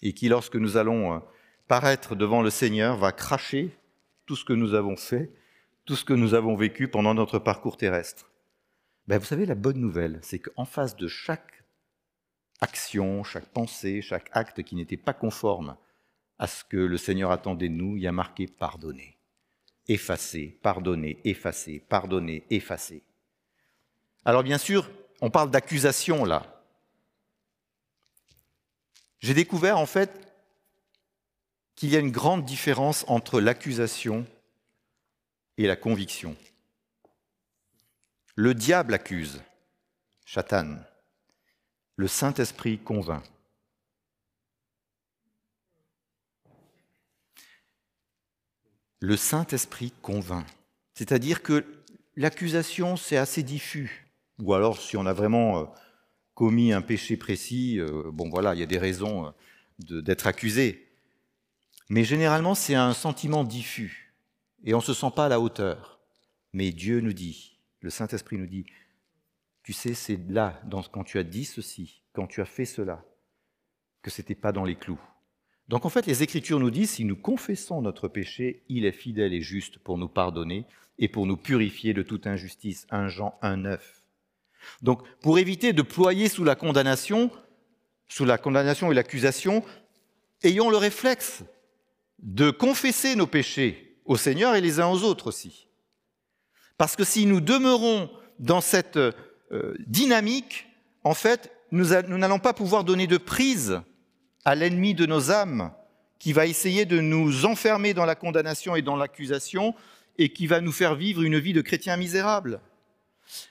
et 0.02 0.14
qui, 0.14 0.30
lorsque 0.30 0.56
nous 0.56 0.78
allons 0.78 1.14
euh, 1.14 1.20
paraître 1.68 2.16
devant 2.16 2.42
le 2.42 2.50
Seigneur, 2.50 2.98
va 2.98 3.12
cracher 3.12 3.76
tout 4.26 4.38
ce 4.38 4.46
que 4.46 4.54
nous 4.54 4.74
avons 4.74 4.96
fait, 4.96 5.32
tout 5.86 5.96
ce 5.96 6.06
que 6.06 6.14
nous 6.14 6.34
avons 6.34 6.56
vécu 6.56 6.88
pendant 6.88 7.14
notre 7.14 7.40
parcours 7.40 7.76
terrestre. 7.76 8.32
Ben, 9.08 9.18
vous 9.18 9.26
savez, 9.26 9.46
la 9.46 9.56
bonne 9.56 9.80
nouvelle, 9.80 10.20
c'est 10.22 10.40
qu'en 10.40 10.66
face 10.66 10.96
de 10.96 11.08
chaque 11.08 11.64
action, 12.62 13.24
chaque 13.24 13.50
pensée, 13.50 14.02
chaque 14.02 14.30
acte 14.32 14.64
qui 14.64 14.76
n'était 14.76 14.98
pas 14.98 15.14
conforme 15.14 15.76
à 16.40 16.48
ce 16.48 16.64
que 16.64 16.78
le 16.78 16.98
Seigneur 16.98 17.32
attendait 17.32 17.70
de 17.70 17.74
nous, 17.74 17.98
il 17.98 18.04
y 18.04 18.08
a 18.08 18.12
marqué 18.12 18.48
pardonner, 18.48 19.18
effacer, 19.88 20.60
pardonner, 20.62 21.20
effacer, 21.24 21.84
pardonner, 21.90 22.46
effacer. 22.50 23.04
Alors 24.28 24.44
bien 24.44 24.58
sûr, 24.58 24.92
on 25.22 25.30
parle 25.30 25.52
d'accusation 25.52 26.26
là. 26.26 26.62
J'ai 29.22 29.34
découvert 29.34 29.78
en 29.78 29.86
fait 29.86 30.12
qu'il 31.76 31.92
y 31.92 31.96
a 31.96 32.00
une 32.00 32.12
grande 32.12 32.44
différence 32.44 33.06
entre 33.08 33.40
l'accusation 33.40 34.28
et 35.56 35.66
la 35.66 35.78
conviction. 35.78 36.36
Le 38.36 38.54
diable 38.54 38.96
accuse, 38.96 39.42
Chatan. 40.26 40.76
Le 41.96 42.10
Saint-Esprit 42.10 42.80
convainc. 42.80 43.24
Le 49.00 49.16
Saint-Esprit 49.16 49.94
convainc. 50.02 50.46
C'est-à-dire 50.96 51.42
que 51.42 51.66
l'accusation, 52.18 52.98
c'est 52.98 53.16
assez 53.16 53.42
diffus. 53.42 54.07
Ou 54.40 54.54
alors, 54.54 54.80
si 54.80 54.98
on 54.98 55.06
a 55.06 55.14
vraiment 55.14 55.60
euh, 55.60 55.66
commis 56.34 56.72
un 56.72 56.82
péché 56.82 57.18
précis, 57.18 57.80
euh, 57.80 58.12
bon 58.12 58.30
voilà, 58.30 58.54
il 58.54 58.60
y 58.60 58.64
a 58.64 58.68
des 58.68 58.78
raisons 58.78 59.34
euh, 59.90 60.02
d'être 60.02 60.28
accusé. 60.28 60.88
Mais 61.90 62.04
généralement, 62.04 62.54
c'est 62.54 62.76
un 62.76 62.94
sentiment 62.94 63.44
diffus. 63.44 64.14
Et 64.64 64.74
on 64.74 64.78
ne 64.78 64.84
se 64.84 64.94
sent 64.94 65.12
pas 65.16 65.26
à 65.26 65.30
la 65.30 65.40
hauteur. 65.40 66.00
Mais 66.54 66.72
Dieu 66.72 67.00
nous 67.02 67.14
dit, 67.14 67.60
le 67.82 67.90
Saint-Esprit 67.90 68.38
nous 68.38 68.48
dit, 68.48 68.66
tu 69.64 69.74
sais, 69.74 69.94
c'est 69.94 70.20
là, 70.30 70.62
dans, 70.66 70.84
quand 70.84 71.04
tu 71.04 71.18
as 71.18 71.24
dit 71.24 71.46
ceci, 71.46 72.04
quand 72.14 72.28
tu 72.28 72.42
as 72.42 72.46
fait 72.46 72.66
cela, 72.66 73.04
que 74.02 74.10
ce 74.10 74.22
n'était 74.22 74.36
pas 74.36 74.52
dans 74.52 74.64
les 74.64 74.76
clous. 74.76 75.00
Donc 75.68 75.86
en 75.86 75.90
fait, 75.90 76.06
les 76.06 76.24
Écritures 76.24 76.60
nous 76.60 76.72
disent, 76.72 76.92
si 76.92 77.04
nous 77.04 77.18
confessons 77.18 77.82
notre 77.82 78.08
péché, 78.08 78.64
il 78.70 78.86
est 78.86 78.92
fidèle 78.92 79.34
et 79.34 79.42
juste 79.42 79.80
pour 79.80 79.98
nous 79.98 80.08
pardonner 80.08 80.66
et 80.98 81.10
pour 81.10 81.26
nous 81.26 81.38
purifier 81.38 81.94
de 81.94 82.04
toute 82.04 82.28
injustice. 82.28 82.88
1 82.90 83.10
Jean 83.10 83.38
1,9. 83.42 83.80
Donc 84.82 85.02
pour 85.20 85.40
éviter 85.40 85.74
de 85.74 85.82
ployer 85.82 86.30
sous 86.30 86.44
la 86.44 86.56
condamnation, 86.56 87.32
sous 88.08 88.26
la 88.26 88.38
condamnation 88.38 88.92
et 88.92 88.96
l'accusation, 88.96 89.64
ayons 90.44 90.70
le 90.70 90.78
réflexe 90.78 91.44
de 92.20 92.52
confesser 92.52 93.16
nos 93.16 93.28
péchés 93.28 94.00
au 94.06 94.18
Seigneur 94.18 94.56
et 94.56 94.62
les 94.62 94.80
uns 94.80 94.88
aux 94.88 95.04
autres 95.04 95.28
aussi. 95.28 95.68
Parce 96.78 96.96
que 96.96 97.04
si 97.04 97.26
nous 97.26 97.42
demeurons 97.42 98.10
dans 98.40 98.62
cette 98.62 98.98
euh, 98.98 99.14
dynamique, 99.80 100.68
en 101.04 101.14
fait, 101.14 101.52
nous 101.72 101.86
n'allons 101.86 102.40
pas 102.40 102.54
pouvoir 102.54 102.84
donner 102.84 103.08
de 103.08 103.18
prise 103.18 103.82
à 104.46 104.56
l'ennemi 104.56 104.94
de 104.94 105.06
nos 105.06 105.32
âmes 105.32 105.72
qui 106.20 106.34
va 106.34 106.46
essayer 106.46 106.86
de 106.86 107.00
nous 107.00 107.46
enfermer 107.46 107.94
dans 107.94 108.06
la 108.06 108.16
condamnation 108.16 108.76
et 108.76 108.82
dans 108.82 108.96
l'accusation 108.96 109.76
et 110.18 110.30
qui 110.30 110.48
va 110.48 110.62
nous 110.62 110.72
faire 110.72 110.96
vivre 110.96 111.24
une 111.24 111.38
vie 111.38 111.54
de 111.54 111.62
chrétien 111.62 111.98
misérable. 111.98 112.60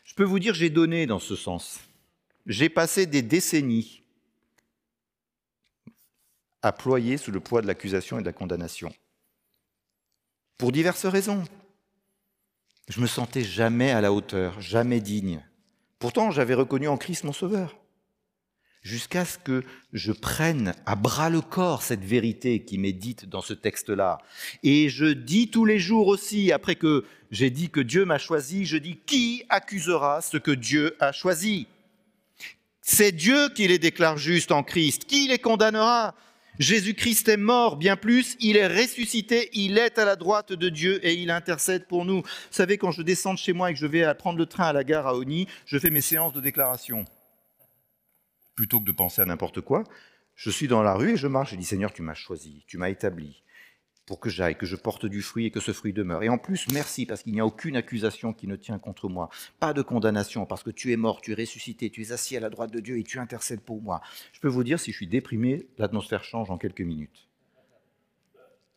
Je 0.05 0.15
peux 0.15 0.25
vous 0.25 0.39
dire, 0.39 0.55
j'ai 0.55 0.71
donné 0.71 1.07
dans 1.07 1.19
ce 1.19 1.37
sens. 1.37 1.81
J'ai 2.47 2.69
passé 2.69 3.07
des 3.07 3.23
décennies 3.23 4.03
à 6.62 6.73
ployer 6.73 7.17
sous 7.17 7.31
le 7.31 7.41
poids 7.41 7.62
de 7.62 7.67
l'accusation 7.67 8.19
et 8.19 8.23
de 8.23 8.27
la 8.27 8.33
condamnation. 8.33 8.93
Pour 10.59 10.73
diverses 10.73 11.07
raisons. 11.07 11.45
Je 12.89 13.01
me 13.01 13.07
sentais 13.07 13.43
jamais 13.43 13.91
à 13.91 14.01
la 14.01 14.12
hauteur, 14.12 14.61
jamais 14.61 15.01
digne. 15.01 15.45
Pourtant, 15.99 16.31
j'avais 16.31 16.55
reconnu 16.55 16.89
en 16.89 16.97
Christ 16.97 17.25
mon 17.25 17.33
Sauveur. 17.33 17.77
Jusqu'à 18.83 19.25
ce 19.25 19.39
que 19.39 19.65
je 19.93 20.12
prenne 20.12 20.73
à 20.87 20.95
bras 20.95 21.29
le 21.29 21.41
corps 21.41 21.83
cette 21.83 22.05
vérité 22.05 22.65
qui 22.65 22.79
m'est 22.79 22.93
dite 22.93 23.29
dans 23.29 23.41
ce 23.41 23.53
texte-là. 23.53 24.19
Et 24.62 24.89
je 24.89 25.07
dis 25.07 25.51
tous 25.51 25.65
les 25.65 25.81
jours 25.81 26.07
aussi, 26.07 26.53
après 26.53 26.77
que 26.77 27.05
j'ai 27.37 27.51
dit 27.51 27.68
que 27.68 27.81
Dieu 27.81 28.07
m'a 28.07 28.16
choisi, 28.16 28.64
je 28.64 28.79
dis 28.79 28.96
qui 29.05 29.44
accusera 29.51 30.22
ce 30.22 30.38
que 30.38 30.51
Dieu 30.51 30.96
a 31.01 31.12
choisi? 31.12 31.66
C'est 32.81 33.12
Dieu 33.12 33.51
qui 33.51 33.68
les 33.68 33.79
déclare 33.79 34.16
justes 34.16 34.53
en 34.53 34.62
Christ. 34.62 35.05
Qui 35.05 35.29
les 35.29 35.38
condamnera? 35.38 36.14
Jésus-Christ 36.59 37.29
est 37.29 37.37
mort, 37.37 37.77
bien 37.77 37.96
plus, 37.96 38.37
il 38.40 38.57
est 38.57 38.66
ressuscité, 38.66 39.51
il 39.53 39.77
est 39.77 39.99
à 39.99 40.07
la 40.07 40.16
droite 40.16 40.55
de 40.55 40.70
Dieu 40.70 41.07
et 41.07 41.12
il 41.12 41.31
intercède 41.31 41.87
pour 41.87 42.07
nous. 42.07 42.22
Vous 42.22 42.29
savez, 42.51 42.79
quand 42.79 42.90
je 42.90 43.03
descends 43.03 43.35
de 43.35 43.38
chez 43.38 43.53
moi 43.53 43.70
et 43.70 43.75
que 43.75 43.81
je 43.81 43.87
vais 43.87 44.14
prendre 44.14 44.38
le 44.38 44.46
train 44.46 44.68
à 44.68 44.72
la 44.72 44.83
gare 44.83 45.07
à 45.07 45.14
Oni, 45.14 45.46
je 45.66 45.79
fais 45.79 45.90
mes 45.90 46.01
séances 46.01 46.33
de 46.33 46.40
déclaration. 46.40 47.05
Plutôt 48.55 48.81
que 48.81 48.87
de 48.87 48.92
penser 48.92 49.20
à 49.20 49.27
n'importe 49.27 49.61
quoi, 49.61 49.85
je 50.35 50.49
suis 50.49 50.68
dans 50.68 50.83
la 50.83 50.94
rue 50.94 51.12
et 51.12 51.16
je 51.18 51.27
marche 51.27 51.53
et 51.53 51.59
dis 51.59 51.66
Seigneur, 51.66 51.92
tu 51.92 52.01
m'as 52.01 52.14
choisi, 52.14 52.64
tu 52.66 52.79
m'as 52.79 52.88
établi 52.88 53.42
pour 54.07 54.21
que 54.21 54.31
j'aille, 54.31 54.57
que 54.57 54.66
je 54.66 54.77
porte 54.77 55.05
du 55.05 55.21
fruit 55.21 55.47
et 55.47 55.51
que 55.51 55.59
ce 55.59 55.73
fruit 55.73 55.92
demeure. 55.92 56.23
Et 56.23 56.29
en 56.29 56.38
plus, 56.38 56.66
merci, 56.73 57.07
parce 57.07 57.25
qu'il 57.25 57.33
n'y 57.33 57.40
a 57.40 57.47
aucune 57.47 57.77
accusation 57.77 58.33
qui 58.33 58.47
ne 58.47 58.55
tient 58.55 58.79
contre 58.79 59.09
moi. 59.09 59.29
Pas 59.59 59.73
de 59.73 59.83
condamnation, 59.83 60.47
parce 60.47 60.62
que 60.62 60.71
tu 60.71 60.92
es 60.92 60.97
mort, 60.97 61.21
tu 61.21 61.33
es 61.33 61.35
ressuscité, 61.35 61.90
tu 61.90 62.03
es 62.03 62.12
assis 62.12 62.37
à 62.37 62.40
la 62.40 62.49
droite 62.49 62.71
de 62.71 62.79
Dieu 62.79 62.99
et 62.99 63.03
tu 63.03 63.19
intercèdes 63.19 63.61
pour 63.61 63.83
moi. 63.83 64.01
Je 64.33 64.38
peux 64.38 64.49
vous 64.49 64.62
dire, 64.62 64.79
si 64.79 64.92
je 64.92 64.97
suis 64.97 65.09
déprimé, 65.09 65.66
l'atmosphère 65.77 66.23
change 66.23 66.51
en 66.51 66.57
quelques 66.57 66.83
minutes. 66.83 67.29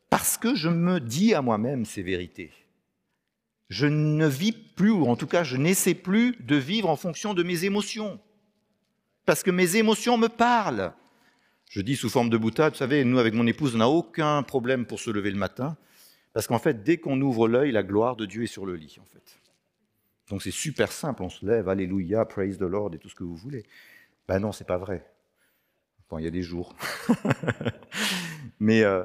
Parce 0.09 0.37
que 0.37 0.55
je 0.55 0.69
me 0.69 0.99
dis 0.99 1.35
à 1.35 1.43
moi-même 1.43 1.85
ces 1.85 2.01
vérités. 2.01 2.51
Je 3.69 3.85
ne 3.85 4.25
vis 4.25 4.51
plus, 4.51 4.89
ou 4.89 5.05
en 5.05 5.15
tout 5.15 5.27
cas, 5.27 5.43
je 5.43 5.57
n'essaie 5.57 5.93
plus 5.93 6.35
de 6.39 6.55
vivre 6.55 6.89
en 6.89 6.95
fonction 6.95 7.35
de 7.35 7.43
mes 7.43 7.65
émotions. 7.65 8.19
Parce 9.27 9.43
que 9.43 9.51
mes 9.51 9.75
émotions 9.75 10.17
me 10.17 10.27
parlent. 10.27 10.91
Je 11.69 11.81
dis 11.81 11.95
sous 11.95 12.09
forme 12.09 12.31
de 12.31 12.37
boutade, 12.37 12.73
vous 12.73 12.79
savez, 12.79 13.05
nous 13.05 13.19
avec 13.19 13.35
mon 13.35 13.45
épouse, 13.45 13.75
on 13.75 13.77
n'a 13.77 13.87
aucun 13.87 14.41
problème 14.41 14.87
pour 14.87 14.99
se 14.99 15.11
lever 15.11 15.29
le 15.29 15.37
matin, 15.37 15.77
parce 16.33 16.47
qu'en 16.47 16.57
fait, 16.57 16.83
dès 16.83 16.97
qu'on 16.97 17.21
ouvre 17.21 17.47
l'œil, 17.47 17.71
la 17.71 17.83
gloire 17.83 18.15
de 18.15 18.25
Dieu 18.25 18.43
est 18.43 18.47
sur 18.47 18.65
le 18.65 18.75
lit, 18.75 18.97
en 18.99 19.05
fait. 19.05 19.39
Donc 20.31 20.41
c'est 20.41 20.51
super 20.51 20.91
simple, 20.91 21.21
on 21.21 21.29
se 21.29 21.45
lève, 21.45 21.69
alléluia, 21.69 22.25
praise 22.25 22.57
the 22.57 22.63
Lord 22.63 22.95
et 22.95 22.97
tout 22.97 23.07
ce 23.07 23.13
que 23.13 23.23
vous 23.23 23.35
voulez. 23.35 23.63
Ben 24.27 24.39
non, 24.39 24.51
c'est 24.51 24.65
pas 24.65 24.77
vrai. 24.77 25.05
Bon, 26.09 26.17
il 26.17 26.25
y 26.25 26.27
a 26.27 26.31
des 26.31 26.41
jours. 26.41 26.73
mais, 28.59 28.83
euh, 28.83 29.03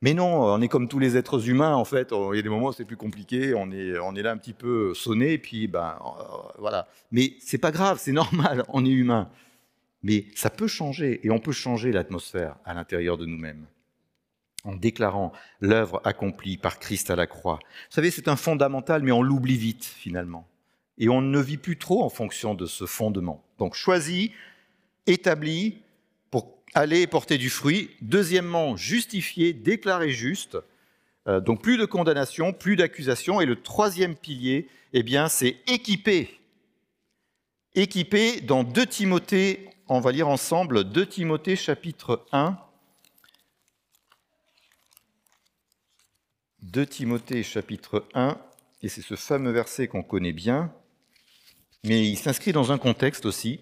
mais 0.00 0.14
non, 0.14 0.44
on 0.44 0.60
est 0.60 0.68
comme 0.68 0.86
tous 0.86 1.00
les 1.00 1.16
êtres 1.16 1.48
humains, 1.48 1.74
en 1.74 1.84
fait. 1.84 2.12
Il 2.12 2.36
y 2.36 2.38
a 2.38 2.42
des 2.42 2.48
moments 2.48 2.68
où 2.68 2.72
c'est 2.72 2.84
plus 2.84 2.96
compliqué, 2.96 3.52
on 3.54 3.72
est, 3.72 3.98
on 3.98 4.14
est 4.14 4.22
là 4.22 4.30
un 4.30 4.36
petit 4.36 4.52
peu 4.52 4.94
sonné, 4.94 5.38
puis 5.38 5.66
ben 5.66 5.98
euh, 6.04 6.22
voilà. 6.58 6.86
Mais 7.10 7.34
c'est 7.40 7.58
pas 7.58 7.72
grave, 7.72 7.98
c'est 8.00 8.12
normal, 8.12 8.64
on 8.68 8.84
est 8.84 8.90
humain. 8.90 9.28
Mais 10.06 10.26
ça 10.36 10.50
peut 10.50 10.68
changer, 10.68 11.18
et 11.24 11.30
on 11.32 11.40
peut 11.40 11.50
changer 11.50 11.90
l'atmosphère 11.90 12.54
à 12.64 12.74
l'intérieur 12.74 13.18
de 13.18 13.26
nous-mêmes 13.26 13.66
en 14.62 14.76
déclarant 14.76 15.32
l'œuvre 15.60 16.00
accomplie 16.04 16.56
par 16.58 16.78
Christ 16.78 17.10
à 17.10 17.16
la 17.16 17.26
croix. 17.26 17.58
Vous 17.62 17.94
savez, 17.94 18.12
c'est 18.12 18.28
un 18.28 18.36
fondamental, 18.36 19.02
mais 19.02 19.10
on 19.10 19.20
l'oublie 19.22 19.56
vite 19.56 19.84
finalement. 19.84 20.46
Et 20.98 21.08
on 21.08 21.22
ne 21.22 21.40
vit 21.40 21.56
plus 21.56 21.76
trop 21.76 22.04
en 22.04 22.08
fonction 22.08 22.54
de 22.54 22.66
ce 22.66 22.86
fondement. 22.86 23.44
Donc 23.58 23.74
choisi, 23.74 24.30
établi 25.08 25.82
pour 26.30 26.56
aller 26.74 27.08
porter 27.08 27.36
du 27.36 27.50
fruit. 27.50 27.90
Deuxièmement, 28.00 28.76
justifié, 28.76 29.52
déclaré 29.52 30.10
juste. 30.10 30.56
Euh, 31.26 31.40
donc 31.40 31.62
plus 31.62 31.78
de 31.78 31.84
condamnation, 31.84 32.52
plus 32.52 32.76
d'accusation. 32.76 33.40
Et 33.40 33.46
le 33.46 33.60
troisième 33.60 34.14
pilier, 34.14 34.68
eh 34.92 35.02
bien, 35.02 35.28
c'est 35.28 35.56
équipé. 35.66 36.30
Équipé 37.74 38.40
dans 38.40 38.62
2 38.62 38.86
Timothée 38.86 39.68
on 39.88 40.00
va 40.00 40.12
lire 40.12 40.28
ensemble 40.28 40.84
2 40.84 41.06
Timothée 41.06 41.56
chapitre 41.56 42.26
1. 42.32 42.58
2 46.62 46.86
Timothée 46.86 47.42
chapitre 47.44 48.04
1, 48.14 48.36
et 48.82 48.88
c'est 48.88 49.02
ce 49.02 49.14
fameux 49.14 49.52
verset 49.52 49.86
qu'on 49.86 50.02
connaît 50.02 50.32
bien, 50.32 50.72
mais 51.84 52.04
il 52.06 52.16
s'inscrit 52.16 52.52
dans 52.52 52.72
un 52.72 52.78
contexte 52.78 53.26
aussi. 53.26 53.60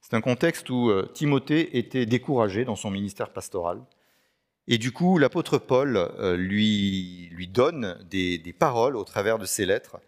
C'est 0.00 0.14
un 0.14 0.20
contexte 0.20 0.70
où 0.70 0.90
euh, 0.90 1.10
Timothée 1.12 1.76
était 1.78 2.06
découragé 2.06 2.64
dans 2.64 2.76
son 2.76 2.90
ministère 2.90 3.32
pastoral. 3.32 3.82
Et 4.68 4.78
du 4.78 4.92
coup, 4.92 5.18
l'apôtre 5.18 5.58
Paul 5.58 5.96
euh, 5.96 6.36
lui, 6.36 7.28
lui 7.32 7.48
donne 7.48 7.98
des, 8.08 8.54
paroles 8.56 8.96
au 8.96 9.04
travers 9.04 9.38
de 9.38 9.46
ses 9.46 9.66
lettres 9.66 9.98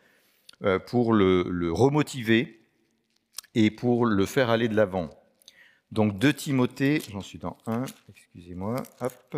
euh, 0.63 0.79
pour 0.79 1.13
le, 1.13 1.45
le 1.49 1.73
remotiver 1.73 2.61
et 3.57 3.73
pour 3.73 4.07
le 4.07 4.27
faire 4.27 4.49
aller 4.49 4.69
de 4.69 4.77
l'avant. 4.77 5.11
Donc 5.93 6.19
2 6.19 6.33
Timothée, 6.33 7.03
j'en 7.11 7.21
suis 7.21 7.39
dans 7.39 7.59
1, 7.67 7.85
excusez-moi, 8.09 8.83
hop. 9.03 9.37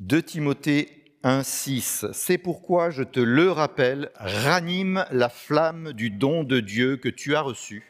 2 0.00 0.22
Timothée 0.24 1.04
1, 1.22 1.44
6. 1.44 2.06
C'est 2.12 2.36
pourquoi 2.36 2.90
je 2.90 3.04
te 3.04 3.20
le 3.20 3.52
rappelle, 3.52 4.10
ranime 4.16 5.06
la 5.12 5.28
flamme 5.28 5.92
du 5.92 6.10
don 6.10 6.42
de 6.42 6.58
Dieu 6.58 6.96
que 6.96 7.08
tu 7.08 7.36
as 7.36 7.42
reçu 7.42 7.84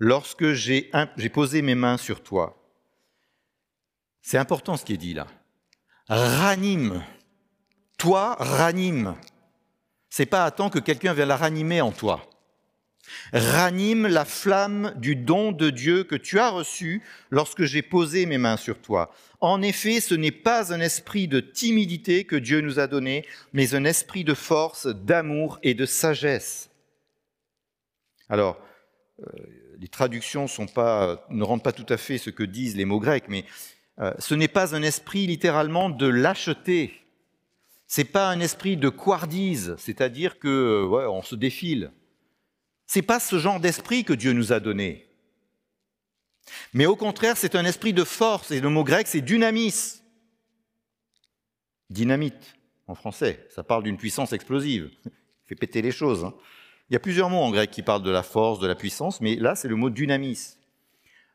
lorsque 0.00 0.52
j'ai 0.52 0.90
posé 1.32 1.62
mes 1.62 1.76
mains 1.76 1.96
sur 1.96 2.20
toi. 2.24 2.60
C'est 4.20 4.38
important 4.38 4.76
ce 4.76 4.84
qui 4.84 4.94
est 4.94 4.98
dit 4.98 5.14
là. 5.14 5.28
Ranime. 6.08 7.04
Toi, 7.98 8.34
ranime. 8.40 9.14
C'est 10.10 10.26
pas 10.26 10.44
attends 10.44 10.70
que 10.70 10.80
quelqu'un 10.80 11.12
vienne 11.12 11.28
la 11.28 11.36
ranimer 11.36 11.80
en 11.80 11.92
toi. 11.92 12.28
Ranime 13.32 14.06
la 14.06 14.24
flamme 14.24 14.94
du 14.96 15.16
don 15.16 15.52
de 15.52 15.70
Dieu 15.70 16.04
que 16.04 16.16
tu 16.16 16.38
as 16.38 16.50
reçu 16.50 17.02
lorsque 17.30 17.64
j'ai 17.64 17.82
posé 17.82 18.26
mes 18.26 18.38
mains 18.38 18.56
sur 18.56 18.78
toi. 18.78 19.12
En 19.40 19.62
effet, 19.62 20.00
ce 20.00 20.14
n'est 20.14 20.30
pas 20.30 20.72
un 20.72 20.80
esprit 20.80 21.28
de 21.28 21.40
timidité 21.40 22.24
que 22.24 22.36
Dieu 22.36 22.60
nous 22.60 22.78
a 22.78 22.86
donné, 22.86 23.24
mais 23.52 23.74
un 23.74 23.84
esprit 23.84 24.24
de 24.24 24.34
force, 24.34 24.86
d'amour 24.86 25.58
et 25.62 25.74
de 25.74 25.86
sagesse. 25.86 26.70
Alors, 28.28 28.58
euh, 29.20 29.26
les 29.78 29.88
traductions 29.88 30.46
ne 30.46 31.42
rendent 31.42 31.62
pas 31.62 31.72
tout 31.72 31.86
à 31.88 31.96
fait 31.96 32.18
ce 32.18 32.30
que 32.30 32.42
disent 32.42 32.76
les 32.76 32.84
mots 32.84 33.00
grecs, 33.00 33.28
mais 33.28 33.44
euh, 33.98 34.12
ce 34.18 34.34
n'est 34.34 34.48
pas 34.48 34.74
un 34.74 34.82
esprit 34.82 35.26
littéralement 35.26 35.90
de 35.90 36.06
lâcheté. 36.06 36.94
C'est 37.86 38.04
pas 38.04 38.28
un 38.28 38.40
esprit 38.40 38.76
de 38.76 38.88
couardise, 38.88 39.74
c'est-à-dire 39.78 40.38
que 40.38 40.86
on 41.08 41.22
se 41.22 41.36
défile. 41.36 41.92
C'est 42.86 43.02
pas 43.02 43.20
ce 43.20 43.38
genre 43.38 43.60
d'esprit 43.60 44.04
que 44.04 44.12
Dieu 44.12 44.32
nous 44.32 44.52
a 44.52 44.60
donné. 44.60 45.06
Mais 46.72 46.86
au 46.86 46.96
contraire, 46.96 47.36
c'est 47.36 47.56
un 47.56 47.64
esprit 47.64 47.92
de 47.92 48.04
force, 48.04 48.50
et 48.50 48.60
le 48.60 48.68
mot 48.68 48.84
grec, 48.84 49.08
c'est 49.08 49.20
dynamis. 49.20 50.02
Dynamite, 51.90 52.56
en 52.86 52.94
français, 52.94 53.46
ça 53.54 53.64
parle 53.64 53.82
d'une 53.82 53.96
puissance 53.96 54.32
explosive, 54.32 54.90
il 55.04 55.12
fait 55.44 55.54
péter 55.56 55.82
les 55.82 55.92
choses. 55.92 56.24
Hein. 56.24 56.34
Il 56.88 56.92
y 56.92 56.96
a 56.96 57.00
plusieurs 57.00 57.30
mots 57.30 57.42
en 57.42 57.50
grec 57.50 57.70
qui 57.70 57.82
parlent 57.82 58.02
de 58.02 58.10
la 58.10 58.22
force, 58.22 58.60
de 58.60 58.66
la 58.66 58.76
puissance, 58.76 59.20
mais 59.20 59.36
là, 59.36 59.56
c'est 59.56 59.68
le 59.68 59.74
mot 59.74 59.90
dynamis. 59.90 60.56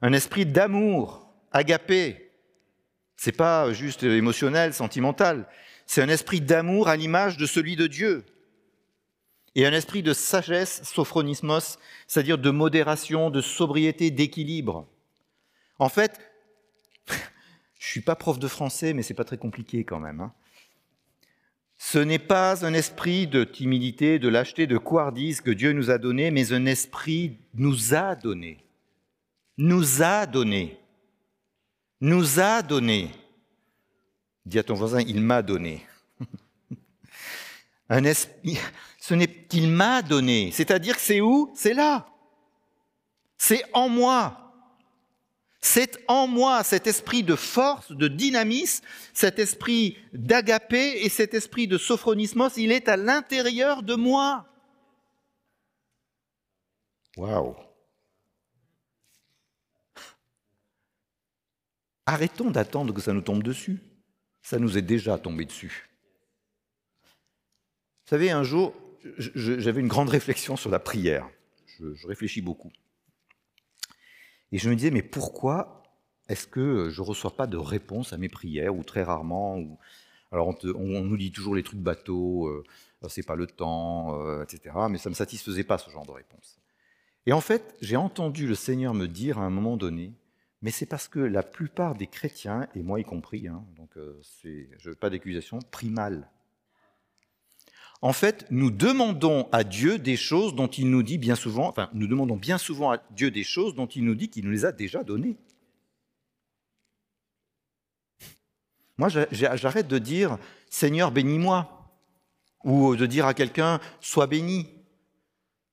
Un 0.02 0.14
esprit 0.14 0.46
d'amour, 0.46 1.30
agapé. 1.52 2.32
C'est 3.18 3.36
pas 3.36 3.72
juste 3.74 4.04
émotionnel, 4.04 4.74
sentimental. 4.74 5.48
C'est 5.86 6.02
un 6.02 6.10
esprit 6.10 6.40
d'amour 6.40 6.88
à 6.88 6.96
l'image 6.96 7.38
de 7.38 7.46
celui 7.46 7.76
de 7.76 7.88
Dieu 7.88 8.26
et 9.56 9.66
un 9.66 9.74
esprit 9.74 10.04
de 10.04 10.14
sagesse, 10.14 10.82
sophronismos, 10.84 11.78
c'est-à-dire 12.08 12.38
de 12.38 12.50
modération, 12.50 13.30
de 13.30 13.42
sobriété, 13.42 14.12
d'équilibre. 14.12 14.88
En 15.80 15.90
fait, 15.90 16.20
Je 17.82 17.88
suis 17.88 18.02
pas 18.02 18.16
prof 18.16 18.38
de 18.38 18.48
français, 18.48 18.94
mais 18.94 19.02
c'est 19.02 19.16
pas 19.16 19.24
très 19.24 19.40
compliqué 19.40 19.84
quand 19.84 20.00
même. 20.00 20.22
Hein. 20.22 20.32
Ce 21.78 21.98
n'est 21.98 22.20
pas 22.20 22.64
un 22.64 22.76
esprit 22.76 23.26
de 23.26 23.44
timidité, 23.44 24.20
de 24.20 24.30
lâcheté, 24.30 24.68
de 24.68 24.78
couardise 24.78 25.42
que 25.42 25.50
Dieu 25.50 25.74
nous 25.74 25.90
a 25.90 25.98
donné, 25.98 26.30
mais 26.30 26.54
un 26.54 26.68
esprit 26.68 27.40
nous 27.56 27.96
a 27.96 28.16
donné. 28.16 28.64
Nous 29.58 30.04
a 30.04 30.28
donné. 30.28 30.78
Nous 32.02 32.40
a 32.40 32.62
donné. 32.62 33.10
Dis 34.46 34.60
à 34.60 34.64
ton 34.64 34.76
voisin, 34.76 35.02
il 35.02 35.20
m'a 35.20 35.42
donné. 35.42 35.84
un 37.90 38.04
esprit, 38.04 38.60
ce 39.02 39.16
n'est 39.16 39.46
qu'il 39.48 39.68
m'a 39.68 40.04
donné. 40.04 40.52
C'est-à-dire 40.52 40.96
que 40.96 41.02
c'est 41.02 41.22
où? 41.22 41.52
C'est 41.56 41.74
là. 41.74 42.08
C'est 43.36 43.64
en 43.74 43.90
moi. 43.90 44.54
C'est 45.60 45.98
en 46.08 46.28
moi 46.28 46.64
cet 46.64 46.86
esprit 46.86 47.24
de 47.24 47.36
force, 47.36 47.92
de 47.92 48.08
dynamisme, 48.08 48.86
cet 49.12 49.40
esprit 49.40 49.98
d'agapé 50.14 51.04
et 51.04 51.10
cet 51.10 51.34
esprit 51.34 51.68
de 51.68 51.80
sophronismos, 51.80 52.58
il 52.58 52.72
est 52.72 52.88
à 52.88 52.96
l'intérieur 52.96 53.82
de 53.82 53.96
moi. 53.96 54.46
Waouh 57.18 57.56
Arrêtons 62.06 62.52
d'attendre 62.52 62.94
que 62.94 63.02
ça 63.02 63.14
nous 63.14 63.22
tombe 63.22 63.42
dessus. 63.42 63.80
Ça 64.44 64.60
nous 64.60 64.78
est 64.78 64.84
déjà 64.84 65.18
tombé 65.18 65.46
dessus. 65.46 65.90
Vous 68.06 68.10
savez, 68.10 68.30
un 68.30 68.44
jour, 68.44 68.76
j'avais 69.18 69.82
une 69.82 69.88
grande 69.88 70.10
réflexion 70.10 70.56
sur 70.56 70.70
la 70.70 70.80
prière. 70.80 71.30
je 71.80 72.08
réfléchis 72.08 72.42
beaucoup. 72.42 72.72
Et 74.52 74.58
je 74.58 74.70
me 74.70 74.76
disais, 74.76 74.92
mais 74.92 75.02
pourquoi 75.02 75.82
est-ce 76.32 76.48
que 76.48 76.90
je 76.90 77.02
ne 77.02 77.08
reçois 77.08 77.36
pas 77.36 77.48
de 77.48 77.58
réponse 77.58 78.14
à 78.14 78.18
mes 78.18 78.30
prières, 78.30 78.76
ou 78.76 78.84
très 78.84 79.04
rarement 79.04 79.58
ou... 79.58 79.78
Alors 80.34 80.56
on, 80.64 81.02
nous 81.04 81.18
dit 81.18 81.34
toujours 81.34 81.56
les 81.56 81.64
trucs 81.64 81.82
bateaux, 81.82 82.48
euh, 82.48 82.64
c'est 83.10 83.26
pas 83.26 83.36
le 83.36 83.48
temps, 83.48 84.18
euh, 84.26 84.44
etc. 84.44 84.74
Mais 84.90 84.98
ça 84.98 85.10
ne 85.10 85.12
me 85.12 85.16
satisfaisait 85.16 85.66
pas 85.66 85.78
ce 85.78 85.90
genre 85.90 86.06
de 86.06 86.12
réponse. 86.12 86.58
Et 87.26 87.34
en 87.34 87.42
fait, 87.42 87.76
j'ai 87.82 87.98
entendu 87.98 88.48
le 88.48 88.56
Seigneur 88.56 88.94
me 88.94 89.08
dire 89.08 89.40
à 89.40 89.42
un 89.42 89.50
moment 89.50 89.76
donné, 89.76 90.14
mais 90.62 90.72
c'est 90.72 90.86
parce 90.86 91.10
que 91.10 91.20
la 91.20 91.44
plupart 91.44 91.96
des 91.96 92.08
chrétiens, 92.08 92.70
et 92.76 92.82
moi 92.82 93.02
y 93.02 93.04
compris, 93.04 93.50
hein, 93.50 93.66
donc 93.76 93.90
euh, 93.98 94.22
je 94.44 94.92
pas 94.92 95.10
d'accusation, 95.10 95.60
prient 95.70 95.90
mal. 95.90 96.30
En 98.02 98.14
fait, 98.14 98.48
nous 98.50 98.72
demandons 98.72 99.48
à 99.52 99.64
Dieu 99.64 100.00
des 100.00 100.18
choses 100.18 100.56
dont 100.56 100.68
il 100.68 100.90
nous 100.90 101.04
dit 101.04 101.20
bien 101.20 101.36
souvent, 101.36 101.68
enfin, 101.70 101.90
nous 101.94 102.08
demandons 102.08 102.36
bien 102.36 102.58
souvent 102.58 102.92
à 102.92 102.98
Dieu 103.12 103.30
des 103.30 103.44
choses 103.44 103.76
dont 103.76 103.86
il 103.86 104.04
nous 104.04 104.16
dit 104.16 104.30
qu'il 104.30 104.44
nous 104.44 104.52
les 104.52 104.66
a 104.66 104.72
déjà 104.72 105.04
données. 105.04 105.38
Moi, 108.98 109.10
j'arrête 109.32 109.88
de 109.88 110.00
dire 110.00 110.38
Seigneur, 110.70 111.12
bénis-moi, 111.12 111.92
ou 112.64 112.96
de 112.96 113.06
dire 113.06 113.26
à 113.26 113.34
quelqu'un 113.34 113.80
Sois 114.00 114.28
béni. 114.28 114.68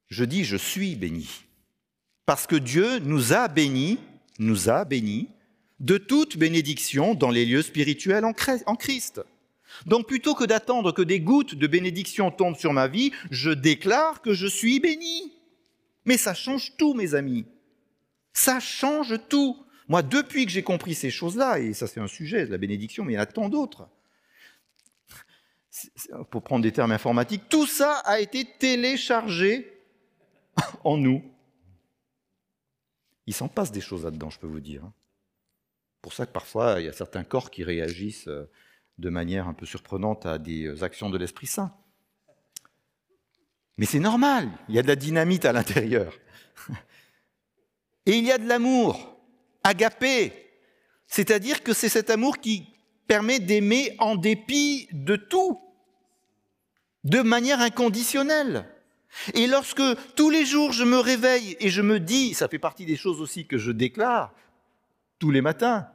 Je 0.09 0.25
dis 0.25 0.45
Je 0.45 0.57
suis 0.57 0.97
béni. 0.97 1.29
Parce 2.27 2.47
que 2.47 2.57
Dieu 2.57 2.99
nous 2.99 3.33
a 3.33 3.49
bénis, 3.49 3.99
nous 4.39 4.69
a 4.69 4.85
bénis 4.85 5.29
de 5.81 5.97
toute 5.97 6.37
bénédiction 6.37 7.15
dans 7.15 7.31
les 7.31 7.47
lieux 7.47 7.63
spirituels 7.63 8.25
en 8.25 8.33
Christ. 8.33 9.23
Donc 9.87 10.07
plutôt 10.07 10.35
que 10.35 10.45
d'attendre 10.45 10.93
que 10.93 11.03
des 11.03 11.21
gouttes 11.21 11.55
de 11.55 11.67
bénédiction 11.67 12.31
tombent 12.31 12.57
sur 12.57 12.73
ma 12.73 12.89
vie, 12.89 13.13
je 13.31 13.51
déclare 13.51 14.23
que 14.23 14.35
je 14.35 14.47
suis 14.47 14.81
béni. 14.81 15.33
Mais 16.05 16.17
ça 16.17 16.35
change 16.35 16.77
tout, 16.77 16.95
mes 16.95 17.15
amis. 17.15 17.47
Ça 18.33 18.61
change 18.61 19.17
tout. 19.29 19.65
Moi, 19.89 20.03
depuis 20.03 20.47
que 20.47 20.53
j'ai 20.53 20.63
compris 20.63 20.95
ces 20.95 21.11
choses-là, 21.11 21.59
et 21.59 21.73
ça 21.73 21.87
c'est 21.87 22.01
un 22.01 22.07
sujet, 22.07 22.47
la 22.47 22.59
bénédiction, 22.59 23.05
mais 23.05 23.15
il 23.15 23.17
y 23.17 23.19
en 23.19 23.23
a 23.23 23.27
tant 23.27 23.49
d'autres, 23.49 23.89
pour 26.31 26.43
prendre 26.43 26.63
des 26.63 26.73
termes 26.73 26.93
informatiques, 26.93 27.49
tout 27.49 27.67
ça 27.67 27.99
a 28.05 28.21
été 28.21 28.45
téléchargé 28.59 29.73
en 30.85 30.97
nous. 30.97 31.23
Il 33.27 33.35
s'en 33.35 33.49
passe 33.49 33.71
des 33.71 33.81
choses 33.81 34.05
là-dedans, 34.05 34.31
je 34.31 34.39
peux 34.39 34.47
vous 34.47 34.61
dire. 34.61 34.83
Pour 36.01 36.13
ça 36.13 36.27
que 36.27 36.33
parfois, 36.33 36.81
il 36.81 36.87
y 36.87 36.89
a 36.89 36.93
certains 36.93 37.25
corps 37.25 37.51
qui 37.51 37.65
réagissent 37.65 38.29
euh, 38.29 38.49
de 38.99 39.11
manière 39.11 39.49
un 39.49 39.55
peu 39.55 39.67
surprenante 39.67 40.27
à 40.27 40.39
des 40.39 40.65
euh, 40.65 40.83
actions 40.83 41.11
de 41.11 41.19
l'Esprit 41.19 41.47
Saint. 41.47 41.73
Mais 43.77 43.87
c'est 43.87 44.01
normal, 44.01 44.51
il 44.69 44.75
y 44.75 44.79
a 44.79 44.83
de 44.83 44.89
la 44.89 44.97
dynamite 44.97 45.45
à 45.45 45.53
l'intérieur. 45.53 46.13
Et 48.07 48.17
il 48.17 48.25
y 48.25 48.33
a 48.33 48.39
de 48.39 48.49
l'amour, 48.49 49.17
agapé, 49.63 50.33
c'est-à-dire 51.07 51.63
que 51.63 51.73
c'est 51.73 51.89
cet 51.89 52.11
amour 52.11 52.39
qui 52.39 52.67
permet 53.07 53.39
d'aimer 53.39 53.95
en 53.99 54.17
dépit 54.17 54.89
de 54.93 55.15
tout, 55.15 55.61
de 57.05 57.21
manière 57.21 57.61
inconditionnelle. 57.61 58.69
Et 59.35 59.47
lorsque 59.47 59.83
tous 60.17 60.29
les 60.29 60.45
jours 60.45 60.73
je 60.73 60.85
me 60.85 60.99
réveille 60.99 61.57
et 61.61 61.71
je 61.71 61.83
me 61.83 62.01
dis, 62.01 62.35
ça 62.35 62.49
fait 62.49 62.59
partie 62.59 62.85
des 62.85 62.97
choses 62.97 63.21
aussi 63.21 63.47
que 63.47 63.59
je 63.59 63.71
déclare 63.71 64.35
tous 65.19 65.31
les 65.31 65.41
matins, 65.41 65.89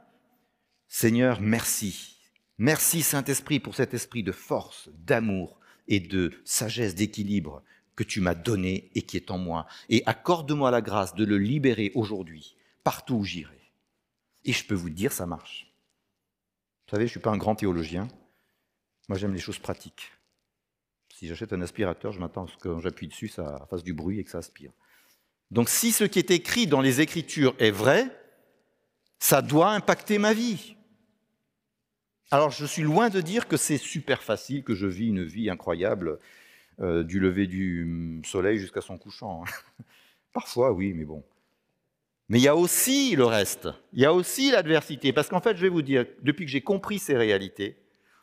Seigneur, 0.88 1.40
merci 1.40 2.13
Merci 2.58 3.02
Saint-Esprit 3.02 3.60
pour 3.60 3.74
cet 3.74 3.94
esprit 3.94 4.22
de 4.22 4.32
force, 4.32 4.88
d'amour 4.94 5.58
et 5.88 6.00
de 6.00 6.32
sagesse, 6.44 6.94
d'équilibre 6.94 7.62
que 7.96 8.04
tu 8.04 8.20
m'as 8.20 8.34
donné 8.34 8.90
et 8.94 9.02
qui 9.02 9.16
est 9.16 9.30
en 9.30 9.38
moi. 9.38 9.66
Et 9.88 10.02
accorde-moi 10.06 10.70
la 10.70 10.80
grâce 10.80 11.14
de 11.14 11.24
le 11.24 11.38
libérer 11.38 11.92
aujourd'hui, 11.94 12.56
partout 12.82 13.14
où 13.14 13.24
j'irai. 13.24 13.72
Et 14.44 14.52
je 14.52 14.66
peux 14.66 14.74
vous 14.74 14.90
dire, 14.90 15.12
ça 15.12 15.26
marche. 15.26 15.72
Vous 16.86 16.90
savez, 16.90 17.04
je 17.04 17.10
ne 17.10 17.12
suis 17.12 17.20
pas 17.20 17.30
un 17.30 17.38
grand 17.38 17.54
théologien. 17.54 18.08
Moi, 19.08 19.18
j'aime 19.18 19.34
les 19.34 19.40
choses 19.40 19.58
pratiques. 19.58 20.12
Si 21.14 21.28
j'achète 21.28 21.52
un 21.52 21.60
aspirateur, 21.60 22.12
je 22.12 22.20
m'attends 22.20 22.44
à 22.44 22.48
ce 22.48 22.56
que 22.56 22.68
quand 22.68 22.80
j'appuie 22.80 23.08
dessus, 23.08 23.28
ça 23.28 23.66
fasse 23.70 23.84
du 23.84 23.92
bruit 23.92 24.18
et 24.18 24.24
que 24.24 24.30
ça 24.30 24.38
aspire. 24.38 24.72
Donc 25.50 25.68
si 25.68 25.92
ce 25.92 26.04
qui 26.04 26.18
est 26.18 26.30
écrit 26.32 26.66
dans 26.66 26.80
les 26.80 27.00
Écritures 27.00 27.54
est 27.58 27.70
vrai, 27.70 28.10
ça 29.20 29.40
doit 29.40 29.70
impacter 29.70 30.18
ma 30.18 30.34
vie. 30.34 30.76
Alors 32.30 32.50
je 32.50 32.64
suis 32.64 32.82
loin 32.82 33.10
de 33.10 33.20
dire 33.20 33.46
que 33.46 33.56
c'est 33.56 33.78
super 33.78 34.22
facile, 34.22 34.64
que 34.64 34.74
je 34.74 34.86
vis 34.86 35.08
une 35.08 35.24
vie 35.24 35.50
incroyable 35.50 36.18
euh, 36.80 37.04
du 37.04 37.20
lever 37.20 37.46
du 37.46 38.20
soleil 38.24 38.58
jusqu'à 38.58 38.80
son 38.80 38.98
couchant. 38.98 39.44
Hein. 39.44 39.84
Parfois 40.32 40.72
oui, 40.72 40.92
mais 40.94 41.04
bon. 41.04 41.22
Mais 42.28 42.38
il 42.38 42.42
y 42.42 42.48
a 42.48 42.56
aussi 42.56 43.14
le 43.16 43.26
reste, 43.26 43.68
il 43.92 44.00
y 44.00 44.06
a 44.06 44.12
aussi 44.12 44.50
l'adversité, 44.50 45.12
parce 45.12 45.28
qu'en 45.28 45.40
fait 45.40 45.56
je 45.56 45.62
vais 45.62 45.68
vous 45.68 45.82
dire, 45.82 46.06
depuis 46.22 46.46
que 46.46 46.50
j'ai 46.50 46.62
compris 46.62 46.98
ces 46.98 47.16
réalités, 47.16 47.76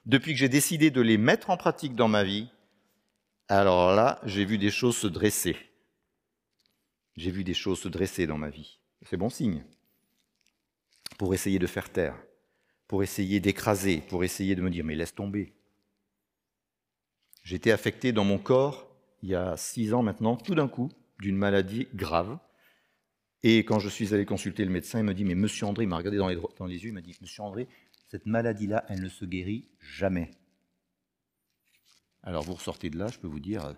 depuis 0.08 0.34
que 0.34 0.40
j'ai 0.40 0.50
décidé 0.50 0.90
de 0.90 1.02
les 1.02 1.20
mettre 1.20 1.52
en 1.52 1.58
pratique 1.58 1.96
dans 1.96 2.08
ma 2.08 2.24
vie, 2.24 2.50
alors 3.48 3.94
là 3.94 4.20
j'ai 4.26 4.44
vu 4.44 4.58
des 4.58 4.72
choses 4.72 4.98
se 4.98 5.08
dresser. 5.08 5.56
J'ai 7.16 7.30
vu 7.30 7.44
des 7.44 7.54
choses 7.54 7.80
se 7.80 7.88
dresser 7.88 8.26
dans 8.26 8.38
ma 8.38 8.50
vie. 8.50 8.80
C'est 9.04 9.18
bon 9.18 9.30
signe 9.30 9.64
pour 11.20 11.34
essayer 11.34 11.60
de 11.60 11.68
faire 11.68 11.92
taire 11.92 12.16
pour 12.92 13.04
essayer 13.04 13.40
d'écraser, 13.40 14.04
pour 14.10 14.26
essayer 14.26 14.54
de 14.54 14.62
me 14.62 14.70
dire 14.70 14.84
mais 14.84 14.96
laisse 14.96 15.16
tomber. 15.16 15.54
J'étais 17.42 17.72
affecté 17.72 18.12
dans 18.12 18.26
mon 18.26 18.38
corps, 18.38 18.94
il 19.24 19.30
y 19.30 19.36
a 19.36 19.56
six 19.56 19.94
ans 19.94 20.04
maintenant, 20.04 20.36
tout 20.36 20.56
d'un 20.56 20.68
coup, 20.68 20.92
d'une 21.18 21.38
maladie 21.38 21.88
grave. 21.96 22.38
Et 23.44 23.60
quand 23.60 23.80
je 23.80 23.88
suis 23.88 24.14
allé 24.14 24.26
consulter 24.26 24.66
le 24.66 24.72
médecin, 24.72 25.00
il 25.00 25.06
me 25.06 25.14
dit 25.14 25.24
Mais 25.24 25.36
monsieur 25.36 25.68
André, 25.68 25.86
il 25.86 25.88
m'a 25.88 25.96
regardé 25.96 26.18
dans 26.18 26.28
les, 26.28 26.36
yeux, 26.84 26.90
il 26.90 26.94
m'a 26.94 27.00
dit 27.00 27.16
Monsieur 27.22 27.44
André, 27.44 27.70
cette 28.10 28.26
maladie-là, 28.26 28.84
elle 28.90 29.02
ne 29.02 29.08
se 29.08 29.24
guérit 29.24 29.70
jamais. 29.80 30.30
Alors 32.24 32.44
vous 32.44 32.56
ressortez 32.56 32.90
de 32.90 32.98
là, 32.98 33.08
je 33.08 33.20
peux 33.20 33.30
vous 33.30 33.40
dire, 33.40 33.74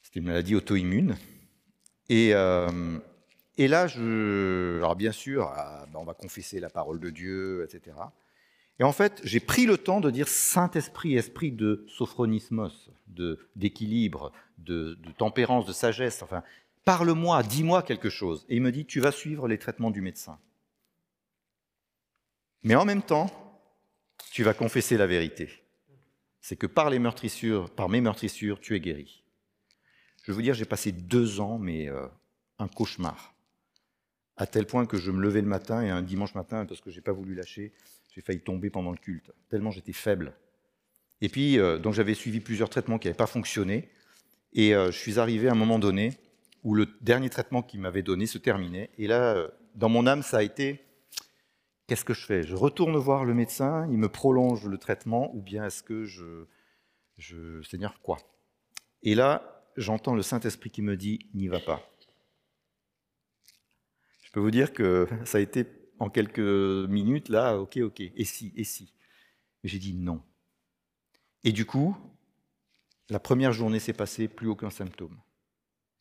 c'était 0.00 0.20
une 0.20 0.26
maladie 0.26 0.54
auto-immune. 0.54 1.18
Et, 2.08 2.32
euh, 2.32 2.98
et 3.58 3.66
là, 3.66 3.86
bien 4.94 5.10
sûr, 5.10 5.52
ah, 5.54 5.84
ben, 5.92 5.98
on 5.98 6.04
va 6.04 6.14
confesser 6.14 6.60
la 6.60 6.70
parole 6.70 7.00
de 7.00 7.10
Dieu, 7.10 7.64
etc. 7.64 7.96
Et 8.78 8.84
en 8.84 8.92
fait, 8.92 9.20
j'ai 9.24 9.40
pris 9.40 9.66
le 9.66 9.76
temps 9.76 10.00
de 10.00 10.12
dire 10.12 10.28
Saint-Esprit, 10.28 11.16
esprit 11.16 11.50
de 11.50 11.84
sophronismos, 11.88 12.88
d'équilibre, 13.56 14.30
de, 14.58 14.96
de, 15.02 15.10
tempérance, 15.10 15.66
de 15.66 15.72
sagesse. 15.72 16.22
Enfin, 16.22 16.44
parle-moi, 16.84 17.42
dis-moi 17.42 17.82
quelque 17.82 18.08
chose. 18.08 18.46
Et 18.48 18.54
il 18.54 18.62
me 18.62 18.70
dit, 18.70 18.86
tu 18.86 19.00
vas 19.00 19.10
suivre 19.10 19.48
les 19.48 19.58
traitements 19.58 19.90
du 19.90 20.02
médecin. 20.02 20.38
Mais 22.62 22.76
en 22.76 22.84
même 22.84 23.02
temps, 23.02 23.28
tu 24.30 24.44
vas 24.44 24.54
confesser 24.54 24.96
la 24.96 25.08
vérité. 25.08 25.50
C'est 26.40 26.56
que 26.56 26.68
par 26.68 26.90
mes 26.90 27.00
meurtrissures, 27.00 27.70
tu 28.60 28.76
es 28.76 28.80
guéri. 28.80 29.24
Je 30.22 30.30
veux 30.30 30.42
dire, 30.42 30.54
j'ai 30.54 30.64
passé 30.64 30.92
deux 30.92 31.40
ans, 31.40 31.58
mais 31.58 31.88
euh, 31.88 32.06
un 32.60 32.68
cauchemar 32.68 33.34
à 34.38 34.46
tel 34.46 34.66
point 34.66 34.86
que 34.86 34.96
je 34.96 35.10
me 35.10 35.20
levais 35.20 35.42
le 35.42 35.48
matin 35.48 35.82
et 35.82 35.90
un 35.90 36.00
dimanche 36.00 36.34
matin, 36.34 36.64
parce 36.64 36.80
que 36.80 36.90
je 36.90 36.96
n'ai 36.96 37.02
pas 37.02 37.12
voulu 37.12 37.34
lâcher, 37.34 37.72
j'ai 38.14 38.22
failli 38.22 38.40
tomber 38.40 38.70
pendant 38.70 38.92
le 38.92 38.96
culte, 38.96 39.32
tellement 39.50 39.70
j'étais 39.70 39.92
faible. 39.92 40.32
Et 41.20 41.28
puis, 41.28 41.58
euh, 41.58 41.78
donc 41.78 41.94
j'avais 41.94 42.14
suivi 42.14 42.40
plusieurs 42.40 42.70
traitements 42.70 42.98
qui 42.98 43.08
n'avaient 43.08 43.16
pas 43.16 43.26
fonctionné, 43.26 43.90
et 44.54 44.74
euh, 44.74 44.90
je 44.90 44.98
suis 44.98 45.18
arrivé 45.18 45.48
à 45.48 45.52
un 45.52 45.56
moment 45.56 45.78
donné 45.78 46.12
où 46.64 46.74
le 46.74 46.86
dernier 47.00 47.28
traitement 47.28 47.62
qu'il 47.62 47.80
m'avait 47.80 48.02
donné 48.02 48.26
se 48.26 48.38
terminait, 48.38 48.90
et 48.96 49.06
là, 49.06 49.34
euh, 49.34 49.48
dans 49.74 49.88
mon 49.88 50.06
âme, 50.06 50.22
ça 50.22 50.38
a 50.38 50.42
été 50.42 50.84
Qu'est-ce 51.88 52.04
que 52.04 52.12
je 52.12 52.26
fais? 52.26 52.42
Je 52.42 52.54
retourne 52.54 52.98
voir 52.98 53.24
le 53.24 53.32
médecin, 53.32 53.88
il 53.90 53.96
me 53.96 54.10
prolonge 54.10 54.66
le 54.66 54.76
traitement, 54.76 55.34
ou 55.34 55.40
bien 55.40 55.64
est-ce 55.64 55.82
que 55.82 56.04
je, 56.04 56.44
je 57.16 57.62
Seigneur, 57.62 57.98
quoi? 58.02 58.18
Et 59.02 59.14
là, 59.14 59.64
j'entends 59.78 60.14
le 60.14 60.20
Saint-Esprit 60.20 60.68
qui 60.68 60.82
me 60.82 60.98
dit, 60.98 61.30
n'y 61.32 61.48
va 61.48 61.60
pas. 61.60 61.80
Je 64.28 64.32
peux 64.32 64.40
vous 64.40 64.50
dire 64.50 64.74
que 64.74 65.08
ça 65.24 65.38
a 65.38 65.40
été 65.40 65.64
en 65.98 66.10
quelques 66.10 66.38
minutes, 66.38 67.30
là, 67.30 67.56
ok, 67.56 67.78
ok, 67.78 68.00
et 68.00 68.24
si, 68.26 68.52
et 68.56 68.64
si? 68.64 68.92
Mais 69.64 69.70
j'ai 69.70 69.78
dit 69.78 69.94
non. 69.94 70.22
Et 71.44 71.52
du 71.52 71.64
coup, 71.64 71.96
la 73.08 73.20
première 73.20 73.54
journée 73.54 73.80
s'est 73.80 73.94
passée, 73.94 74.28
plus 74.28 74.46
aucun 74.46 74.68
symptôme. 74.68 75.18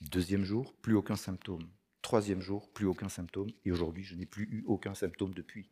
Deuxième 0.02 0.44
jour, 0.44 0.74
plus 0.82 0.94
aucun 0.94 1.16
symptôme. 1.16 1.70
Troisième 2.02 2.42
jour, 2.42 2.70
plus 2.74 2.86
aucun 2.86 3.08
symptôme. 3.08 3.48
Et 3.64 3.72
aujourd'hui, 3.72 4.04
je 4.04 4.16
n'ai 4.16 4.26
plus 4.26 4.44
eu 4.52 4.66
aucun 4.68 4.94
symptôme 4.94 5.34
depuis. 5.34 5.70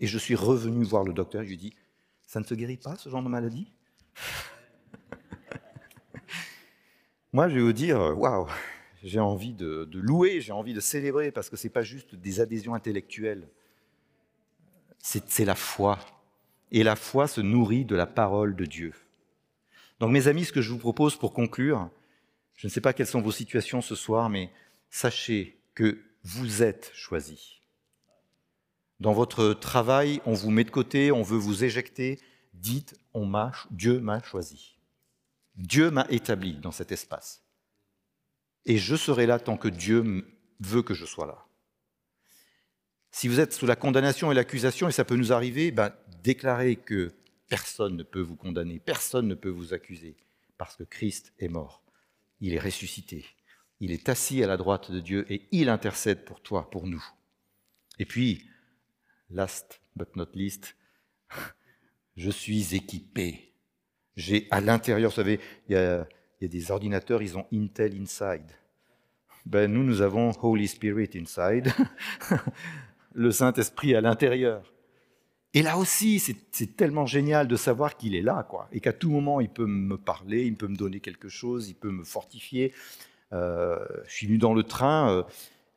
Et 0.00 0.08
je 0.08 0.18
suis 0.18 0.34
revenu 0.34 0.82
voir 0.82 1.04
le 1.04 1.12
docteur 1.12 1.44
je 1.44 1.50
lui 1.50 1.54
ai 1.54 1.58
dit, 1.58 1.72
ça 2.26 2.40
ne 2.40 2.44
se 2.44 2.56
guérit 2.56 2.78
pas, 2.78 2.96
ce 2.96 3.08
genre 3.08 3.22
de 3.22 3.28
maladie? 3.28 3.72
Moi, 7.32 7.48
je 7.48 7.54
vais 7.54 7.62
vous 7.62 7.72
dire, 7.72 8.00
waouh, 8.18 8.48
j'ai 9.06 9.20
envie 9.20 9.54
de, 9.54 9.88
louer, 9.94 10.40
j'ai 10.40 10.50
envie 10.50 10.74
de 10.74 10.80
célébrer, 10.80 11.30
parce 11.30 11.48
que 11.48 11.56
ce 11.56 11.66
n'est 11.66 11.72
pas 11.72 11.84
juste 11.84 12.16
des 12.16 12.40
adhésions 12.40 12.74
intellectuelles. 12.74 13.48
C'est 14.98 15.44
la 15.44 15.54
foi. 15.54 16.00
Et 16.72 16.82
la 16.82 16.96
foi 16.96 17.28
se 17.28 17.40
nourrit 17.40 17.84
de 17.84 17.94
la 17.94 18.06
parole 18.06 18.56
de 18.56 18.64
Dieu. 18.64 18.92
Donc 20.00 20.10
mes 20.10 20.26
amis, 20.26 20.44
ce 20.44 20.52
que 20.52 20.60
je 20.60 20.70
vous 20.70 20.78
propose 20.78 21.16
pour 21.16 21.32
conclure, 21.32 21.88
je 22.56 22.66
ne 22.66 22.72
sais 22.72 22.80
pas 22.80 22.92
quelles 22.92 23.06
sont 23.06 23.20
vos 23.20 23.30
situations 23.30 23.80
ce 23.80 23.94
soir, 23.94 24.28
mais 24.28 24.50
sachez 24.90 25.56
que 25.74 26.02
vous 26.24 26.64
êtes 26.64 26.90
choisis. 26.92 27.60
Dans 28.98 29.12
votre 29.12 29.52
travail, 29.52 30.20
on 30.26 30.32
vous 30.32 30.50
met 30.50 30.64
de 30.64 30.70
côté, 30.70 31.12
on 31.12 31.22
veut 31.22 31.38
vous 31.38 31.62
éjecter. 31.62 32.18
Dites, 32.54 32.98
Dieu 33.70 34.00
m'a 34.00 34.22
choisi. 34.24 34.76
Dieu 35.54 35.92
m'a 35.92 36.06
établi 36.10 36.54
dans 36.54 36.72
cet 36.72 36.90
espace. 36.90 37.45
Et 38.66 38.78
je 38.78 38.96
serai 38.96 39.26
là 39.26 39.38
tant 39.38 39.56
que 39.56 39.68
Dieu 39.68 40.26
veut 40.60 40.82
que 40.82 40.94
je 40.94 41.06
sois 41.06 41.26
là. 41.26 41.46
Si 43.10 43.28
vous 43.28 43.40
êtes 43.40 43.54
sous 43.54 43.64
la 43.64 43.76
condamnation 43.76 44.30
et 44.30 44.34
l'accusation, 44.34 44.88
et 44.88 44.92
ça 44.92 45.04
peut 45.04 45.16
nous 45.16 45.32
arriver, 45.32 45.70
ben, 45.70 45.92
déclarez 46.22 46.76
que 46.76 47.14
personne 47.48 47.96
ne 47.96 48.02
peut 48.02 48.20
vous 48.20 48.36
condamner, 48.36 48.78
personne 48.78 49.28
ne 49.28 49.34
peut 49.34 49.48
vous 49.48 49.72
accuser, 49.72 50.16
parce 50.58 50.76
que 50.76 50.82
Christ 50.82 51.32
est 51.38 51.48
mort. 51.48 51.82
Il 52.40 52.52
est 52.52 52.58
ressuscité. 52.58 53.24
Il 53.80 53.92
est 53.92 54.08
assis 54.08 54.42
à 54.42 54.46
la 54.46 54.56
droite 54.56 54.90
de 54.90 55.00
Dieu 55.00 55.24
et 55.30 55.48
il 55.52 55.68
intercède 55.68 56.24
pour 56.24 56.42
toi, 56.42 56.68
pour 56.70 56.86
nous. 56.86 57.04
Et 57.98 58.04
puis, 58.04 58.46
last 59.30 59.80
but 59.94 60.14
not 60.16 60.28
least, 60.34 60.76
je 62.16 62.30
suis 62.30 62.74
équipé. 62.74 63.54
J'ai 64.16 64.48
à 64.50 64.60
l'intérieur, 64.60 65.10
vous 65.10 65.16
savez, 65.16 65.40
il 65.68 65.72
y, 65.72 65.76
a, 65.76 66.06
des 66.40 66.70
ordinateurs, 66.70 67.22
ils 67.22 67.36
ont 67.36 67.46
Intel 67.52 68.00
Inside. 68.00 68.50
Ben, 69.46 69.72
nous, 69.72 69.84
nous 69.84 70.02
avons 70.02 70.32
Holy 70.42 70.66
Spirit 70.66 71.10
Inside, 71.14 71.72
le 73.14 73.30
Saint-Esprit 73.30 73.94
à 73.94 74.00
l'intérieur. 74.00 74.72
Et 75.54 75.62
là 75.62 75.78
aussi, 75.78 76.18
c'est 76.18 76.76
tellement 76.76 77.06
génial 77.06 77.48
de 77.48 77.56
savoir 77.56 77.96
qu'il 77.96 78.14
est 78.14 78.22
là, 78.22 78.42
quoi, 78.42 78.68
et 78.72 78.80
qu'à 78.80 78.92
tout 78.92 79.10
moment, 79.10 79.40
il 79.40 79.48
peut 79.48 79.64
me 79.64 79.96
parler, 79.96 80.44
il 80.44 80.54
peut 80.56 80.66
me 80.66 80.76
donner 80.76 81.00
quelque 81.00 81.28
chose, 81.28 81.70
il 81.70 81.74
peut 81.74 81.90
me 81.90 82.04
fortifier. 82.04 82.74
Euh, 83.32 83.78
je 84.06 84.12
suis 84.12 84.26
venu 84.26 84.36
dans 84.36 84.52
le 84.52 84.64
train, 84.64 85.10
euh, 85.10 85.22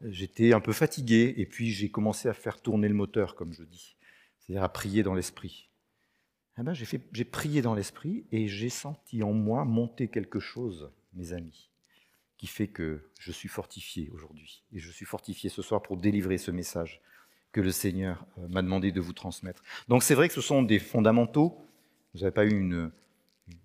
j'étais 0.01 0.51
un 0.51 0.59
peu 0.59 0.73
fatigué, 0.73 1.33
et 1.37 1.45
puis 1.45 1.71
j'ai 1.71 1.89
commencé 1.89 2.27
à 2.27 2.33
faire 2.33 2.61
tourner 2.61 2.89
le 2.89 2.93
moteur, 2.93 3.35
comme 3.35 3.53
je 3.53 3.63
dis, 3.63 3.95
c'est-à-dire 4.39 4.63
à 4.63 4.69
prier 4.69 5.01
dans 5.01 5.13
l'esprit. 5.13 5.68
Eh 6.59 6.63
ben, 6.63 6.73
j'ai 6.73 7.25
prié 7.25 7.61
dans 7.61 7.73
l'esprit 7.73 8.25
et 8.33 8.49
j'ai 8.49 8.69
senti 8.69 9.23
en 9.23 9.31
moi 9.31 9.63
monter 9.63 10.09
quelque 10.09 10.41
chose, 10.41 10.91
mes 11.13 11.31
amis, 11.31 11.69
qui 12.37 12.47
fait 12.47 12.67
que 12.67 13.09
je 13.17 13.31
suis 13.31 13.47
fortifié 13.47 14.09
aujourd'hui. 14.09 14.63
Et 14.73 14.79
je 14.79 14.91
suis 14.91 15.05
fortifié 15.05 15.49
ce 15.49 15.61
soir 15.61 15.81
pour 15.81 15.95
délivrer 15.95 16.37
ce 16.37 16.51
message 16.51 17.01
que 17.53 17.61
le 17.61 17.71
Seigneur 17.71 18.25
euh, 18.37 18.47
m'a 18.49 18.61
demandé 18.61 18.91
de 18.91 18.99
vous 18.99 19.13
transmettre. 19.13 19.63
Donc 19.87 20.03
c'est 20.03 20.15
vrai 20.15 20.27
que 20.27 20.33
ce 20.33 20.41
sont 20.41 20.61
des 20.61 20.79
fondamentaux. 20.79 21.65
Vous 22.13 22.21
n'avez 22.21 22.31
pas 22.31 22.45
eu 22.45 22.91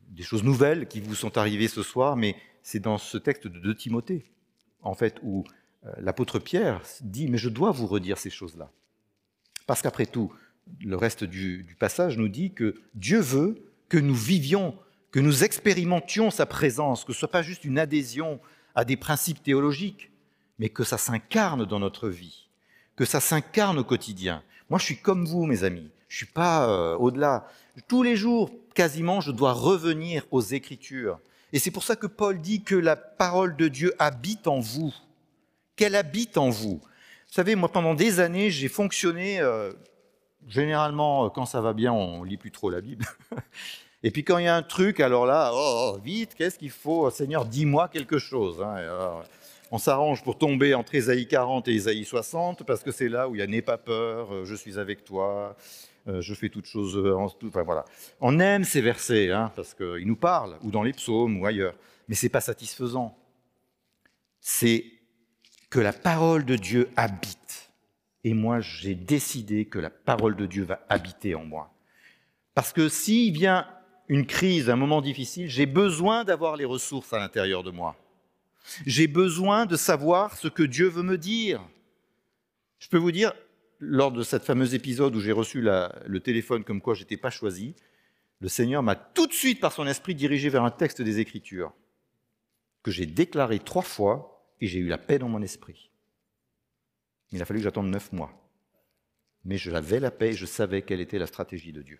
des 0.08 0.22
choses 0.22 0.44
nouvelles 0.44 0.86
qui 0.86 1.00
vous 1.00 1.14
sont 1.14 1.36
arrivées 1.36 1.68
ce 1.68 1.82
soir, 1.82 2.16
mais 2.16 2.36
c'est 2.62 2.80
dans 2.80 2.98
ce 2.98 3.18
texte 3.18 3.48
de 3.48 3.58
2 3.58 3.74
Timothée, 3.74 4.24
en 4.82 4.94
fait, 4.94 5.18
où 5.22 5.44
euh, 5.84 5.92
l'apôtre 5.98 6.38
Pierre 6.38 6.80
dit, 7.00 7.28
mais 7.28 7.38
je 7.38 7.48
dois 7.48 7.72
vous 7.72 7.86
redire 7.86 8.18
ces 8.18 8.30
choses-là. 8.30 8.70
Parce 9.66 9.82
qu'après 9.82 10.06
tout, 10.06 10.32
le 10.80 10.96
reste 10.96 11.24
du, 11.24 11.76
passage 11.78 12.16
nous 12.16 12.28
dit 12.28 12.52
que 12.52 12.74
Dieu 12.94 13.20
veut 13.20 13.56
que 13.88 13.98
nous 13.98 14.14
vivions, 14.14 14.76
que 15.10 15.20
nous 15.20 15.44
expérimentions 15.44 16.30
sa 16.30 16.46
présence, 16.46 17.04
que 17.04 17.12
ce 17.12 17.18
ne 17.18 17.20
soit 17.20 17.30
pas 17.30 17.42
juste 17.42 17.64
une 17.64 17.78
adhésion 17.78 18.40
à 18.74 18.84
des 18.84 18.96
principes 18.96 19.42
théologiques, 19.42 20.10
mais 20.58 20.68
que 20.68 20.84
ça 20.84 20.98
s'incarne 20.98 21.64
dans 21.64 21.78
notre 21.78 22.08
vie, 22.08 22.48
que 22.96 23.04
ça 23.04 23.20
s'incarne 23.20 23.78
au 23.78 23.84
quotidien. 23.84 24.42
Moi, 24.70 24.78
je 24.78 24.84
suis 24.84 24.98
comme 24.98 25.26
vous, 25.26 25.46
mes 25.46 25.64
amis. 25.64 25.90
Je 26.08 26.18
suis 26.18 26.26
pas 26.26 26.68
euh, 26.68 26.96
au-delà. 26.96 27.48
Tous 27.88 28.02
les 28.02 28.16
jours, 28.16 28.50
quasiment, 28.74 29.20
je 29.20 29.32
dois 29.32 29.52
revenir 29.52 30.24
aux 30.30 30.40
Écritures. 30.40 31.18
Et 31.52 31.58
c'est 31.58 31.70
pour 31.70 31.84
ça 31.84 31.96
que 31.96 32.06
Paul 32.06 32.40
dit 32.40 32.62
que 32.62 32.74
la 32.74 32.96
parole 32.96 33.56
de 33.56 33.68
Dieu 33.68 33.94
habite 33.98 34.46
en 34.46 34.60
vous, 34.60 34.94
qu'elle 35.76 35.94
habite 35.94 36.36
en 36.36 36.50
vous. 36.50 36.80
Vous 36.80 37.32
savez, 37.32 37.54
moi, 37.54 37.68
pendant 37.68 37.94
des 37.94 38.20
années, 38.20 38.50
j'ai 38.50 38.68
fonctionné, 38.68 39.40
euh, 39.40 39.72
généralement, 40.48 41.30
quand 41.30 41.46
ça 41.46 41.60
va 41.60 41.72
bien, 41.72 41.92
on 41.92 42.22
lit 42.22 42.36
plus 42.36 42.50
trop 42.50 42.70
la 42.70 42.80
Bible. 42.80 43.04
Et 44.04 44.10
puis 44.10 44.22
quand 44.22 44.36
il 44.36 44.44
y 44.44 44.48
a 44.48 44.54
un 44.54 44.62
truc, 44.62 45.00
alors 45.00 45.24
là, 45.24 45.50
oh, 45.54 45.94
oh 45.94 45.98
vite, 46.04 46.34
qu'est-ce 46.34 46.58
qu'il 46.58 46.70
faut 46.70 47.08
Seigneur, 47.10 47.46
dis-moi 47.46 47.88
quelque 47.88 48.18
chose. 48.18 48.62
Hein. 48.62 49.22
on 49.70 49.78
s'arrange 49.78 50.22
pour 50.22 50.36
tomber 50.36 50.74
entre 50.74 50.94
Ésaïe 50.94 51.26
40 51.26 51.68
et 51.68 51.72
Ésaïe 51.72 52.04
60, 52.04 52.64
parce 52.64 52.82
que 52.82 52.92
c'est 52.92 53.08
là 53.08 53.30
où 53.30 53.34
il 53.34 53.38
y 53.38 53.42
a 53.42 53.46
N'aie 53.46 53.62
pas 53.62 53.78
peur, 53.78 54.30
euh, 54.30 54.44
je 54.44 54.54
suis 54.54 54.78
avec 54.78 55.04
toi, 55.04 55.56
euh, 56.06 56.20
je 56.20 56.34
fais 56.34 56.50
toutes 56.50 56.66
choses 56.66 56.98
euh. 56.98 57.16
Enfin, 57.16 57.62
voilà. 57.62 57.86
On 58.20 58.38
aime 58.40 58.64
ces 58.64 58.82
versets 58.82 59.30
hein, 59.30 59.50
parce 59.56 59.72
qu'ils 59.72 60.06
nous 60.06 60.16
parlent, 60.16 60.58
ou 60.62 60.70
dans 60.70 60.82
les 60.82 60.92
psaumes 60.92 61.40
ou 61.40 61.46
ailleurs, 61.46 61.74
mais 62.06 62.14
c'est 62.14 62.28
pas 62.28 62.42
satisfaisant. 62.42 63.16
C'est 64.38 64.84
que 65.70 65.80
la 65.80 65.94
parole 65.94 66.44
de 66.44 66.56
Dieu 66.56 66.90
habite. 66.94 67.38
Et 68.24 68.34
moi, 68.34 68.60
j'ai 68.60 68.94
décidé 68.94 69.66
que 69.66 69.78
la 69.78 69.90
parole 69.90 70.34
de 70.34 70.46
Dieu 70.46 70.64
va 70.64 70.84
habiter 70.88 71.34
en 71.34 71.44
moi. 71.44 71.72
Parce 72.54 72.72
que 72.72 72.88
s'il 72.88 73.32
vient 73.32 73.66
une 74.08 74.26
crise, 74.26 74.70
un 74.70 74.76
moment 74.76 75.02
difficile, 75.02 75.48
j'ai 75.48 75.66
besoin 75.66 76.24
d'avoir 76.24 76.56
les 76.56 76.64
ressources 76.64 77.12
à 77.12 77.18
l'intérieur 77.18 77.62
de 77.62 77.70
moi. 77.70 77.96
J'ai 78.86 79.06
besoin 79.06 79.66
de 79.66 79.76
savoir 79.76 80.36
ce 80.36 80.48
que 80.48 80.62
Dieu 80.62 80.88
veut 80.88 81.02
me 81.02 81.18
dire. 81.18 81.60
Je 82.78 82.88
peux 82.88 82.96
vous 82.98 83.12
dire, 83.12 83.32
lors 83.78 84.10
de 84.10 84.22
cet 84.22 84.44
fameux 84.44 84.74
épisode 84.74 85.14
où 85.14 85.20
j'ai 85.20 85.32
reçu 85.32 85.60
le 85.60 86.18
téléphone 86.18 86.64
comme 86.64 86.80
quoi 86.80 86.94
je 86.94 87.00
n'étais 87.00 87.16
pas 87.16 87.30
choisi, 87.30 87.74
le 88.40 88.48
Seigneur 88.48 88.82
m'a 88.82 88.94
tout 88.94 89.26
de 89.26 89.32
suite, 89.32 89.60
par 89.60 89.72
son 89.72 89.86
esprit, 89.86 90.14
dirigé 90.14 90.48
vers 90.48 90.64
un 90.64 90.70
texte 90.70 91.02
des 91.02 91.18
Écritures 91.18 91.72
que 92.82 92.90
j'ai 92.90 93.06
déclaré 93.06 93.58
trois 93.58 93.82
fois 93.82 94.46
et 94.60 94.66
j'ai 94.66 94.78
eu 94.78 94.88
la 94.88 94.98
paix 94.98 95.18
dans 95.18 95.28
mon 95.28 95.42
esprit. 95.42 95.90
Il 97.34 97.42
a 97.42 97.44
fallu 97.44 97.58
que 97.58 97.64
j'attende 97.64 97.90
neuf 97.90 98.12
mois. 98.12 98.32
Mais 99.44 99.58
je 99.58 99.72
l'avais 99.72 99.98
la 99.98 100.12
paix 100.12 100.30
et 100.30 100.34
je 100.34 100.46
savais 100.46 100.82
quelle 100.82 101.00
était 101.00 101.18
la 101.18 101.26
stratégie 101.26 101.72
de 101.72 101.82
Dieu. 101.82 101.98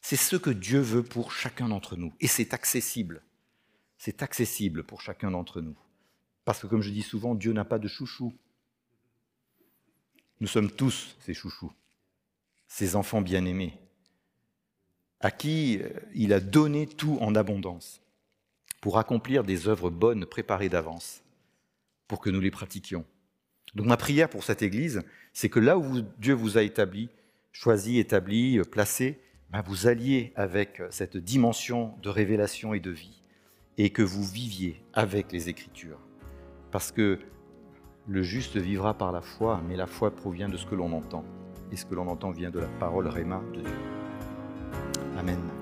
C'est 0.00 0.16
ce 0.16 0.34
que 0.34 0.48
Dieu 0.48 0.80
veut 0.80 1.02
pour 1.02 1.30
chacun 1.30 1.68
d'entre 1.68 1.96
nous. 1.96 2.12
Et 2.18 2.26
c'est 2.26 2.54
accessible. 2.54 3.22
C'est 3.98 4.22
accessible 4.22 4.82
pour 4.82 5.02
chacun 5.02 5.30
d'entre 5.30 5.60
nous. 5.60 5.76
Parce 6.46 6.58
que, 6.58 6.66
comme 6.66 6.80
je 6.80 6.88
dis 6.88 7.02
souvent, 7.02 7.34
Dieu 7.34 7.52
n'a 7.52 7.66
pas 7.66 7.78
de 7.78 7.86
chouchou. 7.86 8.32
Nous 10.40 10.48
sommes 10.48 10.70
tous 10.70 11.14
ses 11.20 11.34
chouchous, 11.34 11.72
ses 12.66 12.96
enfants 12.96 13.20
bien-aimés, 13.20 13.78
à 15.20 15.30
qui 15.30 15.78
euh, 15.80 15.90
il 16.14 16.32
a 16.32 16.40
donné 16.40 16.88
tout 16.88 17.18
en 17.20 17.36
abondance 17.36 18.00
pour 18.80 18.98
accomplir 18.98 19.44
des 19.44 19.68
œuvres 19.68 19.90
bonnes 19.90 20.26
préparées 20.26 20.70
d'avance, 20.70 21.22
pour 22.08 22.20
que 22.20 22.30
nous 22.30 22.40
les 22.40 22.50
pratiquions. 22.50 23.04
Donc 23.74 23.86
ma 23.86 23.96
prière 23.96 24.28
pour 24.28 24.44
cette 24.44 24.62
Église, 24.62 25.02
c'est 25.32 25.48
que 25.48 25.60
là 25.60 25.78
où 25.78 26.02
Dieu 26.18 26.34
vous 26.34 26.58
a 26.58 26.62
établi, 26.62 27.08
choisi, 27.52 27.98
établi, 27.98 28.58
euh, 28.58 28.64
placé, 28.64 29.20
ben, 29.50 29.62
vous 29.62 29.86
alliez 29.86 30.32
avec 30.36 30.80
euh, 30.80 30.88
cette 30.90 31.16
dimension 31.16 31.94
de 32.02 32.08
révélation 32.08 32.74
et 32.74 32.80
de 32.80 32.90
vie, 32.90 33.22
et 33.78 33.90
que 33.90 34.02
vous 34.02 34.24
viviez 34.24 34.82
avec 34.92 35.32
les 35.32 35.48
Écritures. 35.48 36.00
Parce 36.70 36.92
que 36.92 37.18
le 38.08 38.22
juste 38.22 38.56
vivra 38.56 38.94
par 38.94 39.12
la 39.12 39.20
foi, 39.20 39.62
mais 39.68 39.76
la 39.76 39.86
foi 39.86 40.14
provient 40.14 40.48
de 40.48 40.56
ce 40.56 40.66
que 40.66 40.74
l'on 40.74 40.92
entend. 40.92 41.24
Et 41.70 41.76
ce 41.76 41.86
que 41.86 41.94
l'on 41.94 42.08
entend 42.08 42.30
vient 42.30 42.50
de 42.50 42.58
la 42.58 42.68
parole 42.68 43.06
Réma 43.06 43.42
de 43.54 43.60
Dieu. 43.60 43.78
Amen. 45.16 45.61